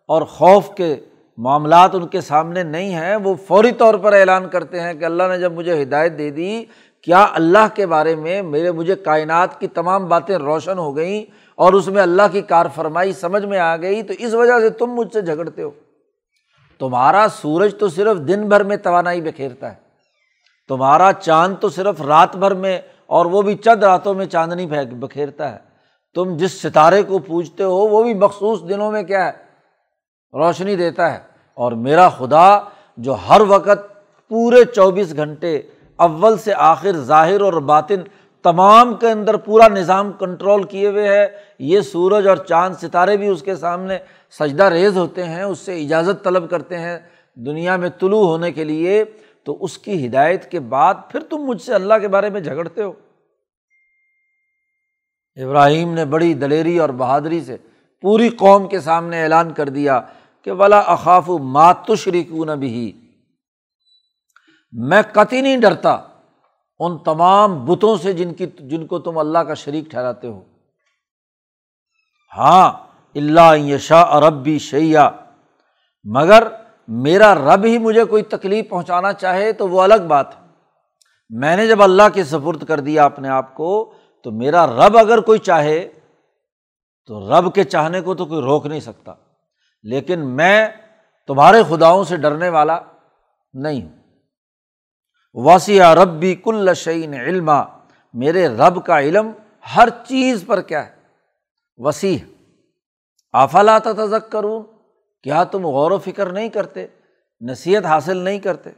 [0.10, 0.96] اور خوف کے
[1.38, 5.24] معاملات ان کے سامنے نہیں ہیں۔ وہ فوری طور پر اعلان کرتے ہیں کہ اللہ
[5.24, 6.66] نے جب مجھے ہدایت دے دی،
[7.02, 11.74] کیا اللہ کے بارے میں میرے، مجھے کائنات کی تمام باتیں روشن ہو گئیں؟ اور
[11.74, 14.86] اس میں اللہ کی کار فرمائی سمجھ میں آ گئی تو اس وجہ سے تم
[14.86, 15.72] مجھ سے جھگڑتے ہو۔
[16.80, 19.76] تمہارا سورج تو صرف دن بھر میں توانائی بکھیرتا ہے۔
[20.68, 25.52] تمہارا چاند تو صرف رات بھر میں اور وہ بھی چند راتوں میں چاندنی بکھیرتا
[25.52, 25.58] ہے۔
[26.16, 29.32] تم جس ستارے کو پوجتے ہو وہ بھی مخصوص دنوں میں کیا ہے؟
[30.34, 31.20] روشنی دیتا ہے۔
[31.54, 32.60] اور میرا خدا
[32.98, 35.62] جو ہر وقت پورے چوبیس گھنٹے
[35.96, 38.02] اول سے آخر ظاہر اور باطن
[38.44, 41.28] تمام کے اندر پورا نظام کنٹرول کیے ہوئے ہے۔
[41.60, 44.00] یہ سورج اور چاند ستارے بھی اس کے سامنے
[44.40, 47.00] سجدہ ریز ہوتے ہیں، اس سے اجازت طلب کرتے ہیں
[47.36, 49.04] دنیا میں طلوع ہونے کے لیے۔
[49.44, 52.84] تو اس کی ہدایت کے بعد پھر تم مجھ سے اللہ کے بارے میں جھگڑتے
[52.84, 52.94] ہو۔
[55.44, 57.58] ابراہیم نے بڑی دلیری اور بہادری سے
[58.02, 60.02] پوری قوم کے سامنے اعلان کر دیا
[60.42, 62.92] کہ ولا اخاف ماتشری کیوں نہ بھی
[64.72, 65.98] میں قطعی نہیں ڈرتا
[66.84, 70.42] ان تمام بتوں سے جن کی جن کو تم اللہ کا شریک ٹھہراتے ہو۔
[72.38, 72.74] ہاں
[73.16, 75.10] اللہ یشا عرب بھی شیا
[76.04, 76.44] مگر
[76.88, 80.48] میرا رب ہی مجھے کوئی تکلیف پہنچانا چاہے تو وہ الگ بات ہے۔
[81.30, 85.22] میں نے جب اللہ کے سفرد کر دیا اپنے آپ کو، تو میرا رب اگر
[85.22, 85.90] کوئی چاہے،
[87.06, 89.14] تو رب کے چاہنے کو تو کوئی روک نہیں سکتا۔
[89.84, 90.68] لیکن میں
[91.28, 92.80] تمہارے خداؤں سے ڈرنے والا
[93.54, 94.01] نہیں ہوں۔
[95.34, 97.52] وسیع رب بھی کل شعین علم
[98.14, 99.32] میرے رب کا علم
[99.76, 100.92] ہر چیز پر کیا ہے؟
[101.78, 102.18] وسیع۔
[103.34, 104.64] آفالات تزک کروں
[105.24, 106.88] کیا تم غور و فکر نہیں کرتے؟
[107.42, 108.70] نصیحت حاصل نہیں کرتے۔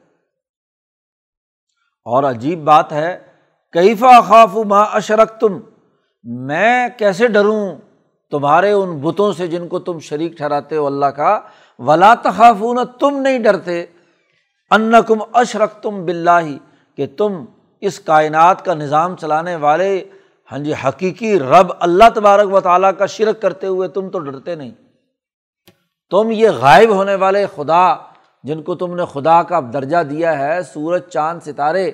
[2.05, 3.17] اور عجیب بات ہے
[3.71, 5.59] کیفا خوف ماں اشرک تم
[6.23, 7.77] میں کیسے ڈروں؟
[8.31, 11.39] تمہارے ان بتوں سے جن کو تم شریک ٹھہراتے ہو اللہ کا۔
[11.79, 13.85] ولا تخافون، تم نہیں ڈرتے۔
[14.75, 16.57] ان کم اشرک تم بلّہ
[16.97, 17.45] کہ تم
[17.81, 20.03] اس کائنات کا نظام چلانے والے
[20.51, 24.55] ہاں جی حقیقی رب اللہ تبارک و تعالیٰ کا شرک کرتے ہوئے تم تو ڈرتے
[24.55, 24.71] نہیں۔
[26.11, 27.95] تم یہ غائب ہونے والے خدا،
[28.43, 31.91] جن کو تم نے خدا کا درجہ دیا ہے، سورج، چاند، ستارے،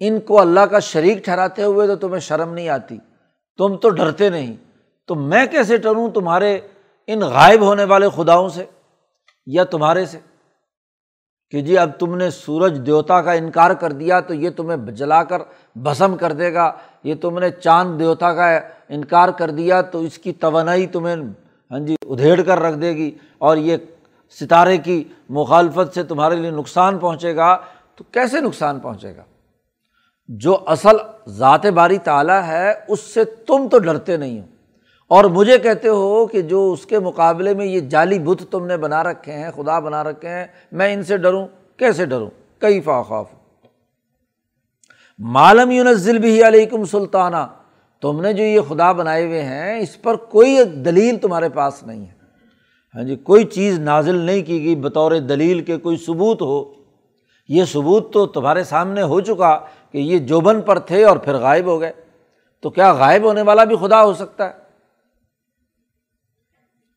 [0.00, 2.98] ان کو اللہ کا شریک ٹھہراتے ہوئے تو تمہیں شرم نہیں آتی۔
[3.58, 4.56] تم تو ڈرتے نہیں۔
[5.06, 6.60] تو میں کیسے ڈروں تمہارے
[7.06, 8.64] ان غائب ہونے والے خداؤں سے
[9.46, 10.18] یا تمہارے سے؟
[11.52, 15.22] کہ جی اب تم نے سورج دیوتا کا انکار کر دیا تو یہ تمہیں جلا
[15.24, 15.42] کر
[15.76, 16.72] بھسم کر دے گا،
[17.04, 21.16] یہ تم نے چاند دیوتا کا انکار کر دیا تو اس کی توانائی تمہیں
[21.70, 23.76] ہاں جی ادھیڑ کر رکھ دے گی اور یہ
[24.40, 27.56] ستارے کی مخالفت سے تمہارے لیے نقصان پہنچے گا
[27.96, 29.22] تو کیسے نقصان پہنچے گا؟
[30.28, 30.96] جو اصل
[31.28, 34.46] ذات باری تعالیٰ ہے اس سے تم تو ڈرتے نہیں ہو۔
[35.08, 38.76] اور مجھے کہتے ہو کہ جو اس کے مقابلے میں یہ جعلی بت تم نے
[38.76, 41.46] بنا رکھے ہیں، خدا بنا رکھے ہیں، میں ان سے ڈروں،
[41.76, 43.26] کیسے ڈروں؟ کئی فاخاف
[45.18, 47.46] معلوم یونزل بھی علیکم سلطانہ
[48.02, 52.00] تم نے جو یہ خدا بنائے ہوئے ہیں، اس پر کوئی دلیل تمہارے پاس نہیں
[52.00, 52.12] ہے۔
[52.94, 56.64] ہاں جی کوئی چیز نازل نہیں کی گئی بطور دلیل کے کوئی ثبوت ہو۔
[57.48, 59.58] یہ ثبوت تو تمہارے سامنے ہو چکا
[59.92, 61.92] کہ یہ جوبن پر تھے اور پھر غائب ہو گئے۔
[62.60, 64.63] تو کیا غائب ہونے والا بھی خدا ہو سکتا ہے؟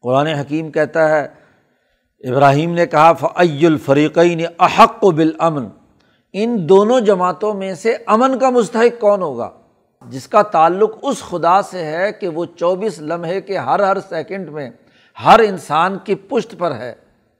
[0.01, 1.27] قرآن حکیم کہتا ہے،
[2.29, 5.67] ابراہیم نے کہا فعی الفریقین احق و بالامن
[6.33, 9.49] ان دونوں جماعتوں میں سے امن کا مستحق کون ہوگا؟
[10.05, 14.49] جس کا تعلق اس خدا سے ہے کہ وہ چوبیس لمحے کے ہر ہر سیکنڈ
[14.49, 14.69] میں
[15.25, 16.93] ہر انسان کی پشت پر ہے،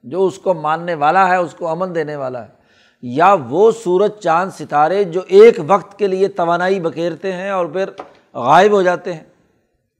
[0.03, 2.57] جو اس کو ماننے والا ہے، اس کو امن دینے والا ہے۔
[3.01, 7.89] یا وہ سورج، چاند، ستارے جو ایک وقت کے لیے توانائی بکیرتے ہیں اور پھر
[8.33, 9.23] غائب ہو جاتے ہیں۔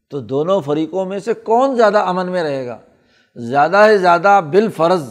[0.09, 2.77] تو دونوں فریقوں میں سے کون زیادہ امن میں رہے گا؟
[3.35, 5.09] زیادہ سے زیادہ بال فرض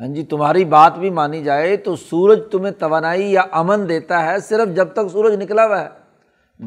[0.00, 4.40] ہاں جی تمہاری بات بھی مانی جائے تو سورج تمہیں توانائی یا امن دیتا ہے
[4.40, 5.88] صرف جب تک سورج نکلا ہوا ہے۔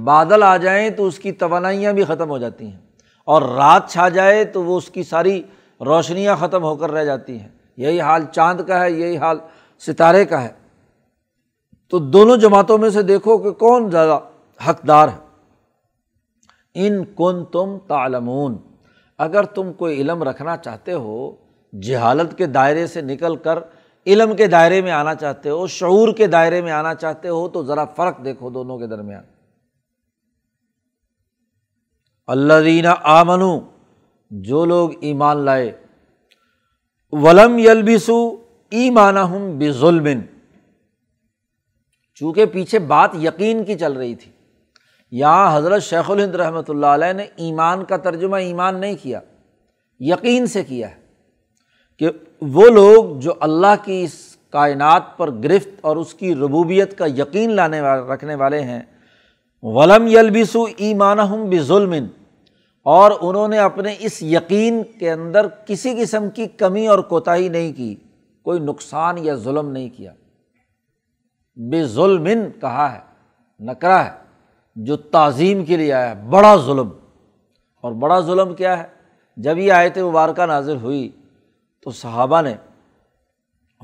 [0.03, 2.79] بادل آ جائیں تو اس کی توانائیاں بھی ختم ہو جاتی ہیں۔
[3.25, 5.43] اور رات چھا جائے تو وہ اس کی ساری
[5.85, 9.37] روشنیاں ختم ہو کر رہ جاتی ہیں۔ یہی حال چاند کا ہے، یہی حال
[9.79, 10.49] ستارے کا ہے۔
[11.89, 14.19] تو دونوں جماعتوں میں سے دیکھو کہ کون زیادہ
[14.69, 15.22] حقدار ہے۔
[16.75, 18.57] ان کن تم تالمون
[19.17, 21.35] اگر تم کوئی علم رکھنا چاہتے ہو،
[21.81, 23.59] جہالت کے دائرے سے نکل کر
[24.05, 27.63] علم کے دائرے میں آنا چاہتے ہو، شعور کے دائرے میں آنا چاہتے ہو، تو
[27.63, 29.23] ذرا فرق دیکھو دونوں کے درمیان۔
[32.27, 33.59] اللہ دینا آمنو،
[34.31, 35.71] جو لوگ ایمان لائے،
[37.11, 38.19] ولم یلبسو
[38.69, 40.21] ایمان ہوں بے ظلم
[42.15, 44.31] چونکہ پیچھے بات یقین کی چل رہی تھی۔
[45.13, 49.19] یہاں حضرت شیخ الہند رحمۃ اللہ علیہ نے ایمان کا ترجمہ ایمان نہیں کیا،
[49.99, 51.01] یقین سے کیا ہے
[52.01, 52.09] کہ
[52.53, 54.13] وہ لوگ جو اللہ کی اس
[54.51, 58.81] کائنات پر گرفت اور اس کی ربوبیت کا یقین لانے والے رکھنے والے ہیں،
[59.63, 61.93] ولم یلبسو ایمان ہوں بے ظلم
[62.85, 67.71] اور انہوں نے اپنے اس یقین کے اندر کسی قسم کی کمی اور کوتاہی نہیں
[67.73, 67.95] کی،
[68.45, 70.13] کوئی نقصان یا ظلم نہیں کیا۔
[71.57, 72.27] بے ظلم
[72.61, 72.99] کہا ہے،
[73.59, 74.22] نکرا ہے۔
[74.75, 76.89] جو تعظیم کے لیے آیا بڑا ظلم۔
[77.81, 78.87] اور بڑا ظلم کیا ہے؟
[79.37, 81.11] جب یہ آیت مبارکہ نازل ہوئی
[81.81, 82.53] تو صحابہ نے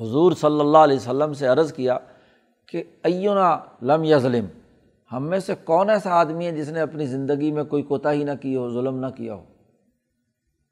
[0.02, 1.98] حضور صلی اللہ علیہ وسلم سے عرض کیا
[2.68, 4.46] کہ ایونا لم یا ظلم
[5.12, 8.24] ہم میں سے کون ایسا آدمی ہے جس نے اپنی زندگی میں کوئی کوتا ہی
[8.24, 9.44] نہ کی ہو، ظلم نہ کیا ہو؟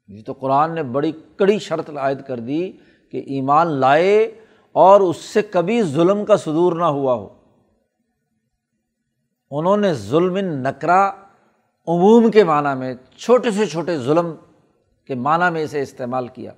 [0.08, 2.72] یہ تو قرآن نے بڑی کڑی شرط عائد کر دی
[3.10, 4.40] کہ ایمان لائے
[4.72, 7.37] اور اس سے کبھی ظلم کا صدور نہ ہوا ہو۔
[9.50, 11.10] انہوں نے ظلم نکرا
[11.86, 14.34] عموم کے معنیٰ میں چھوٹے سے چھوٹے ظلم
[15.06, 16.52] کے معنیٰ میں اسے استعمال کیا۔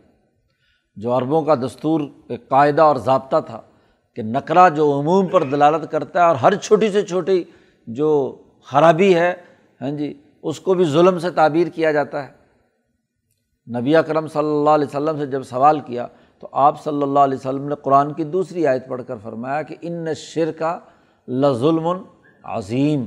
[0.96, 3.60] جو عربوں کا دستور ایک قاعدہ اور ضابطہ تھا
[4.14, 7.44] کہ نکرا جو عموم پر دلالت کرتا ہے اور ہر چھوٹی سے چھوٹی
[7.86, 9.34] جو خرابی ہے
[9.80, 12.32] ہاں جی اس کو بھی ظلم سے تعبیر کیا جاتا ہے۔
[13.78, 16.06] نبی اکرم صلی اللہ علیہ وسلم سے جب سوال کیا
[16.38, 19.76] تو آپ صلی اللہ علیہ وسلم نے قرآن کی دوسری آیت پڑھ کر فرمایا کہ
[19.80, 20.78] ان شر کا
[21.28, 22.02] لظلم
[22.44, 23.06] عظیم۔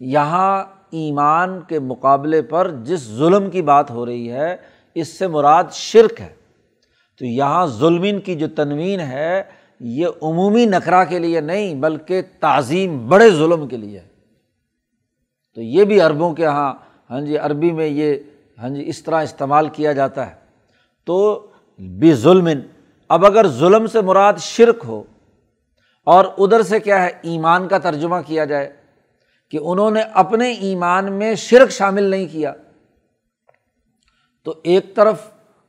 [0.00, 4.56] یہاں ایمان کے مقابلے پر جس ظلم کی بات ہو رہی ہے،
[4.94, 6.34] اس سے مراد شرک ہے۔
[7.18, 9.42] تو یہاں ظلم کی جو تنوین ہے،
[9.80, 14.00] یہ عمومی نخرا کے لیے نہیں، بلکہ تعظیم بڑے ظلم کے لیے۔
[15.54, 16.74] تو یہ بھی عربوں کے یہاں
[17.10, 18.14] ہاں جی عربی میں یہ
[18.58, 20.34] ہاں جی اس طرح استعمال کیا جاتا ہے۔
[21.04, 21.46] تو
[21.78, 22.48] بھی ظلم
[23.08, 25.02] اب اگر ظلم سے مراد شرک ہو
[26.06, 28.72] اور ادھر سے کیا ہے، ایمان کا ترجمہ کیا جائے
[29.52, 32.52] کہ انہوں نے اپنے ایمان میں شرک شامل نہیں کیا۔
[34.46, 35.20] تو ایک طرف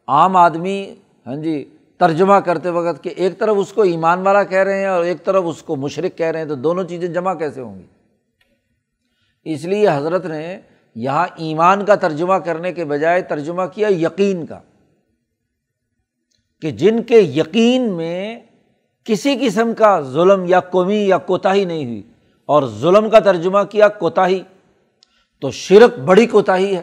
[0.08, 1.64] عام آدمی ہاں جی
[2.00, 5.24] ترجمہ کرتے وقت کہ ایک طرف اس کو ایمان والا کہہ رہے ہیں اور ایک
[5.26, 7.86] طرف اس کو مشرق کہہ رہے ہیں، تو دونوں چیزیں جمع کیسے ہوں گی؟
[9.46, 10.60] اس لیے حضرت نے
[10.96, 14.60] یہاں ایمان کا ترجمہ کرنے کے بجائے ترجمہ کیا یقین کا،
[16.64, 18.40] کہ جن کے یقین میں
[19.04, 22.04] کسی قسم کا ظلم یا قومی یا کوتاہی نہیں ہوئی۔
[22.46, 24.44] اور ظلم کا ترجمہ کیا کوتاہی؟
[25.42, 26.82] تو شرک بڑی کوتاہی ہے۔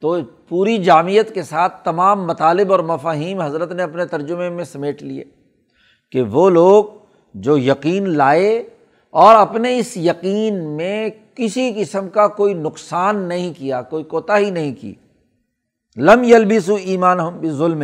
[0.00, 0.16] تو
[0.48, 5.24] پوری جامعت کے ساتھ تمام مطالب اور مفاہیم حضرت نے اپنے ترجمے میں سمیٹ لیے
[6.12, 6.84] کہ وہ لوگ
[7.34, 8.68] جو یقین لائے
[9.10, 14.74] اور اپنے اس یقین میں کسی قسم کا کوئی نقصان نہیں کیا، کوئی کوتاہی نہیں
[14.80, 14.94] کی۔
[15.96, 17.82] لم یلبسو ایمان ہم بھی ظلم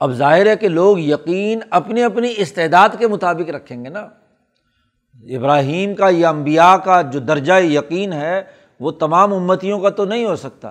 [0.00, 4.08] اب ظاہر ہے کہ لوگ یقین اپنی اپنی استعداد کے مطابق رکھیں گے نا۔
[5.36, 8.42] ابراہیم کا، یا امبیا کا جو درجۂ یقین ہے،
[8.80, 10.70] وہ تمام امتیوں کا تو نہیں ہو سکتا۔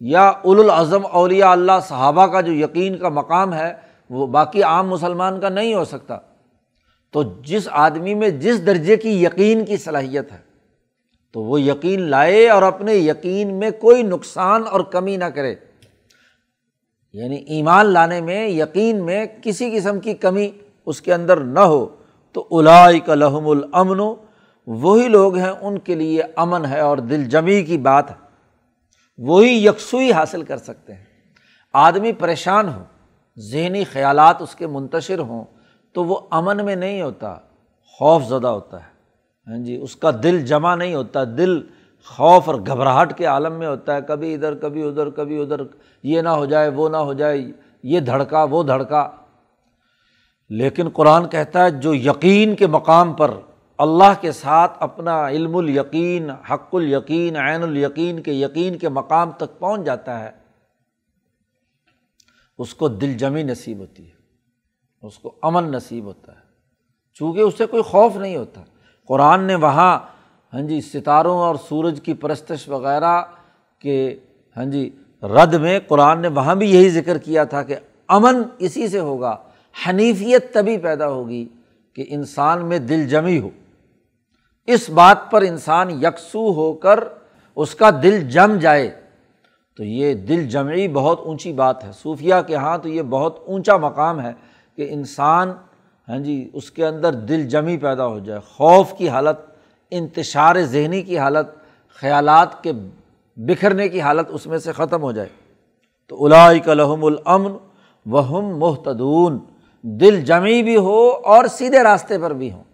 [0.00, 3.74] یا الاظم اولیاء اللہ، صحابہ کا جو یقین کا مقام ہے،
[4.10, 6.18] وہ باقی عام مسلمان کا نہیں ہو سکتا۔
[7.10, 10.38] تو جس آدمی میں جس درجے کی یقین کی صلاحیت ہے،
[11.32, 15.54] تو وہ یقین لائے اور اپنے یقین میں کوئی نقصان اور کمی نہ کرے۔
[17.12, 20.50] یعنی ایمان لانے میں، یقین میں کسی قسم کی کمی
[20.86, 21.86] اس کے اندر نہ ہو،
[22.32, 24.00] تو الائی کا لحم الامن،
[24.66, 28.16] وہی لوگ ہیں ان کے لیے امن ہے اور دل جمی کی بات ہے۔
[29.18, 31.04] وہی یکسوئی حاصل کر سکتے ہیں۔
[31.72, 32.82] آدمی پریشان ہو،
[33.38, 35.44] ذہنی خیالات اس کے منتشر ہوں،
[35.92, 37.36] تو وہ امن میں نہیں ہوتا،
[37.86, 38.90] خوف زدہ ہوتا ہے۔
[39.46, 41.60] ہاں جی اس کا دل جمع نہیں ہوتا، دل
[42.04, 45.60] خوف اور گھبراہٹ کے عالم میں ہوتا ہے، کبھی ادھر کبھی ادھر کبھی ادھر،
[46.02, 47.38] یہ نہ ہو جائے، وہ نہ ہو جائے،
[47.82, 49.10] یہ دھڑکا، وہ دھڑکا۔
[50.50, 53.30] لیکن قرآن کہتا ہے، جو یقین کے مقام پر
[53.78, 59.58] اللہ کے ساتھ اپنا علم الیقین، حق الیقین، عین الیقین کے یقین کے مقام تک
[59.58, 60.30] پہنچ جاتا ہے،
[62.58, 64.14] اس کو دل جمی نصیب ہوتی ہے،
[65.02, 66.50] اس کو امن نصیب ہوتا ہے۔
[67.14, 68.60] چونکہ اس سے کوئی خوف نہیں ہوتا۔
[69.08, 69.98] قرآن نے وہاں
[70.54, 73.22] ہاں جی ستاروں اور سورج کی پرستش وغیرہ
[73.78, 74.16] کے
[74.56, 74.90] ہاں جی
[75.22, 77.76] رد میں قرآن نے وہاں بھی یہی ذکر کیا تھا کہ
[78.08, 79.36] امن اسی سے ہوگا،
[79.86, 81.48] حنیفیت تبھی پیدا ہوگی
[81.94, 83.50] کہ انسان میں دل جمی ہو۔
[84.66, 87.04] اس بات پر انسان یکسو ہو کر
[87.56, 88.90] اس کا دل جم جائے۔
[89.76, 93.76] تو یہ دل جمعی بہت اونچی بات ہے۔ صوفیہ کے یہاں تو یہ بہت اونچا
[93.76, 94.32] مقام ہے
[94.76, 95.52] کہ انسان
[96.08, 99.49] ہاں جی اس کے اندر دل جمی پیدا ہو جائے، خوف کی حالت
[99.90, 101.46] انتشار ذہنی کی حالت،
[102.00, 102.72] خیالات کے
[103.36, 105.28] بکھرنے کی حالت اس میں سے ختم ہو جائے۔
[106.08, 107.52] تو الائی لحم الامن
[108.06, 109.38] وہم محتدون
[109.82, 112.64] دل جمی بھی ہو اور سیدھے راستے پر بھی ہوں۔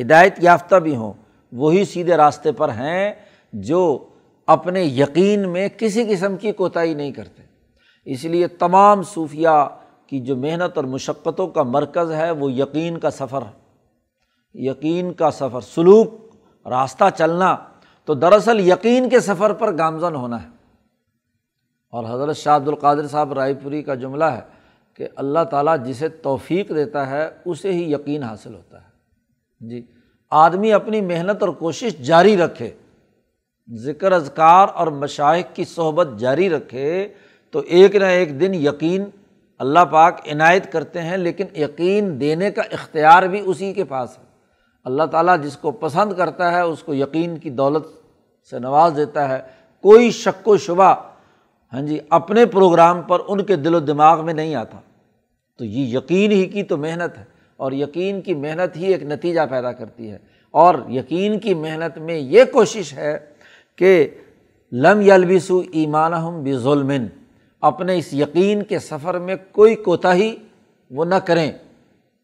[0.00, 1.12] ہدایت یافتہ بھی ہوں۔
[1.52, 3.12] وہی سیدھے راستے پر ہیں
[3.52, 4.08] جو
[4.46, 7.42] اپنے یقین میں کسی قسم کی کوتاہی نہیں کرتے۔
[8.04, 9.68] اس لیے تمام صوفیہ
[10.06, 13.66] کی جو محنت اور مشقتوں کا مرکز ہے، وہ یقین کا سفر ہے۔
[14.54, 16.25] یقین کا سفر، سلوک
[16.68, 17.56] راستہ چلنا،
[18.04, 20.48] تو دراصل یقین کے سفر پر گامزن ہونا ہے۔
[21.90, 24.40] اور حضرت شاہ عبد القادر صاحب رائے پوری کا جملہ ہے
[24.94, 28.96] کہ اللہ تعالیٰ جسے توفیق دیتا ہے، اسے ہی یقین حاصل ہوتا ہے۔
[29.68, 29.86] جی
[30.30, 32.70] آدمی اپنی محنت اور کوشش جاری رکھے،
[33.74, 37.08] ذکر اذکار اور مشائق کی صحبت جاری رکھے،
[37.50, 39.04] تو ایک نہ ایک دن یقین
[39.58, 44.25] اللہ پاک عنایت کرتے ہیں، لیکن یقین دینے کا اختیار بھی اسی کے پاس ہے۔
[44.86, 47.84] اللہ تعالیٰ جس کو پسند کرتا ہے، اس کو یقین کی دولت
[48.50, 49.38] سے نواز دیتا ہے۔
[49.82, 50.94] کوئی شک و شبہ
[51.72, 54.78] ہاں جی اپنے پروگرام پر ان کے دل و دماغ میں نہیں آتا۔
[55.58, 57.24] تو یہ یقین ہی کی تو محنت ہے،
[57.56, 60.18] اور یقین کی محنت ہی ایک نتیجہ پیدا کرتی ہے۔
[60.50, 63.18] اور یقین کی محنت میں یہ کوشش ہے
[63.76, 64.08] کہ
[64.72, 66.52] لم یلبسو ایمان ہم بھی
[67.60, 70.36] اپنے اس یقین کے سفر میں کوئی کوتاہی
[70.90, 71.52] وہ نہ کریں۔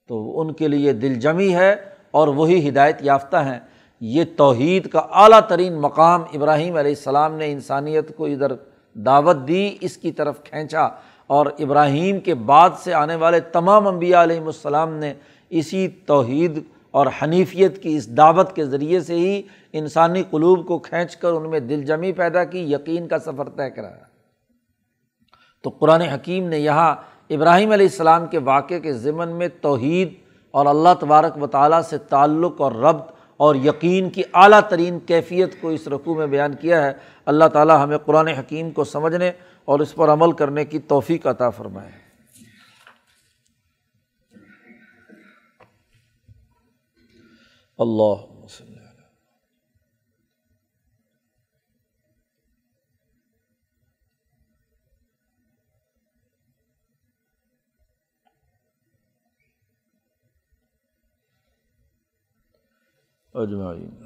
[0.09, 3.61] تو ان کے لیے دل جمی ہے۔ اور وہی ہدایت یافتہ ہیں۔
[4.01, 8.53] یہ توحید کا اعلیٰ ترین مقام ابراہیم علیہ السلام نے انسانیت کو ادھر
[8.95, 10.89] دعوت دی، اس کی طرف کھینچا۔
[11.23, 15.15] اور ابراہیم کے بعد سے آنے والے تمام انبیاء علیہم السلام نے
[15.51, 19.43] اسی توحید اور حنیفیت کی اس دعوت کے ذریعے سے ہی
[19.73, 23.71] انسانی قلوب کو کھینچ کر ان میں دل جمی پیدا کی، یقین کا سفر طے
[23.71, 24.05] کرایا۔
[25.63, 26.95] تو قرآن حکیم نے یہاں
[27.31, 30.15] ابراہیم علیہ السلام کے واقعے کے ضمن میں توحید
[30.53, 35.61] اور اللہ تبارک و تعالیٰ سے تعلق اور ربط اور یقین کی اعلیٰ ترین کیفیت
[35.61, 36.93] کو اس رقوع میں بیان کیا ہے۔
[37.27, 39.33] اللہ تعالیٰ ہمیں قرآن حکیم کو سمجھنے
[39.65, 41.91] اور اس پر عمل کرنے کی توفیق عطا فرمائے۔
[47.79, 48.32] اللہ
[63.35, 64.02] اجمعین۔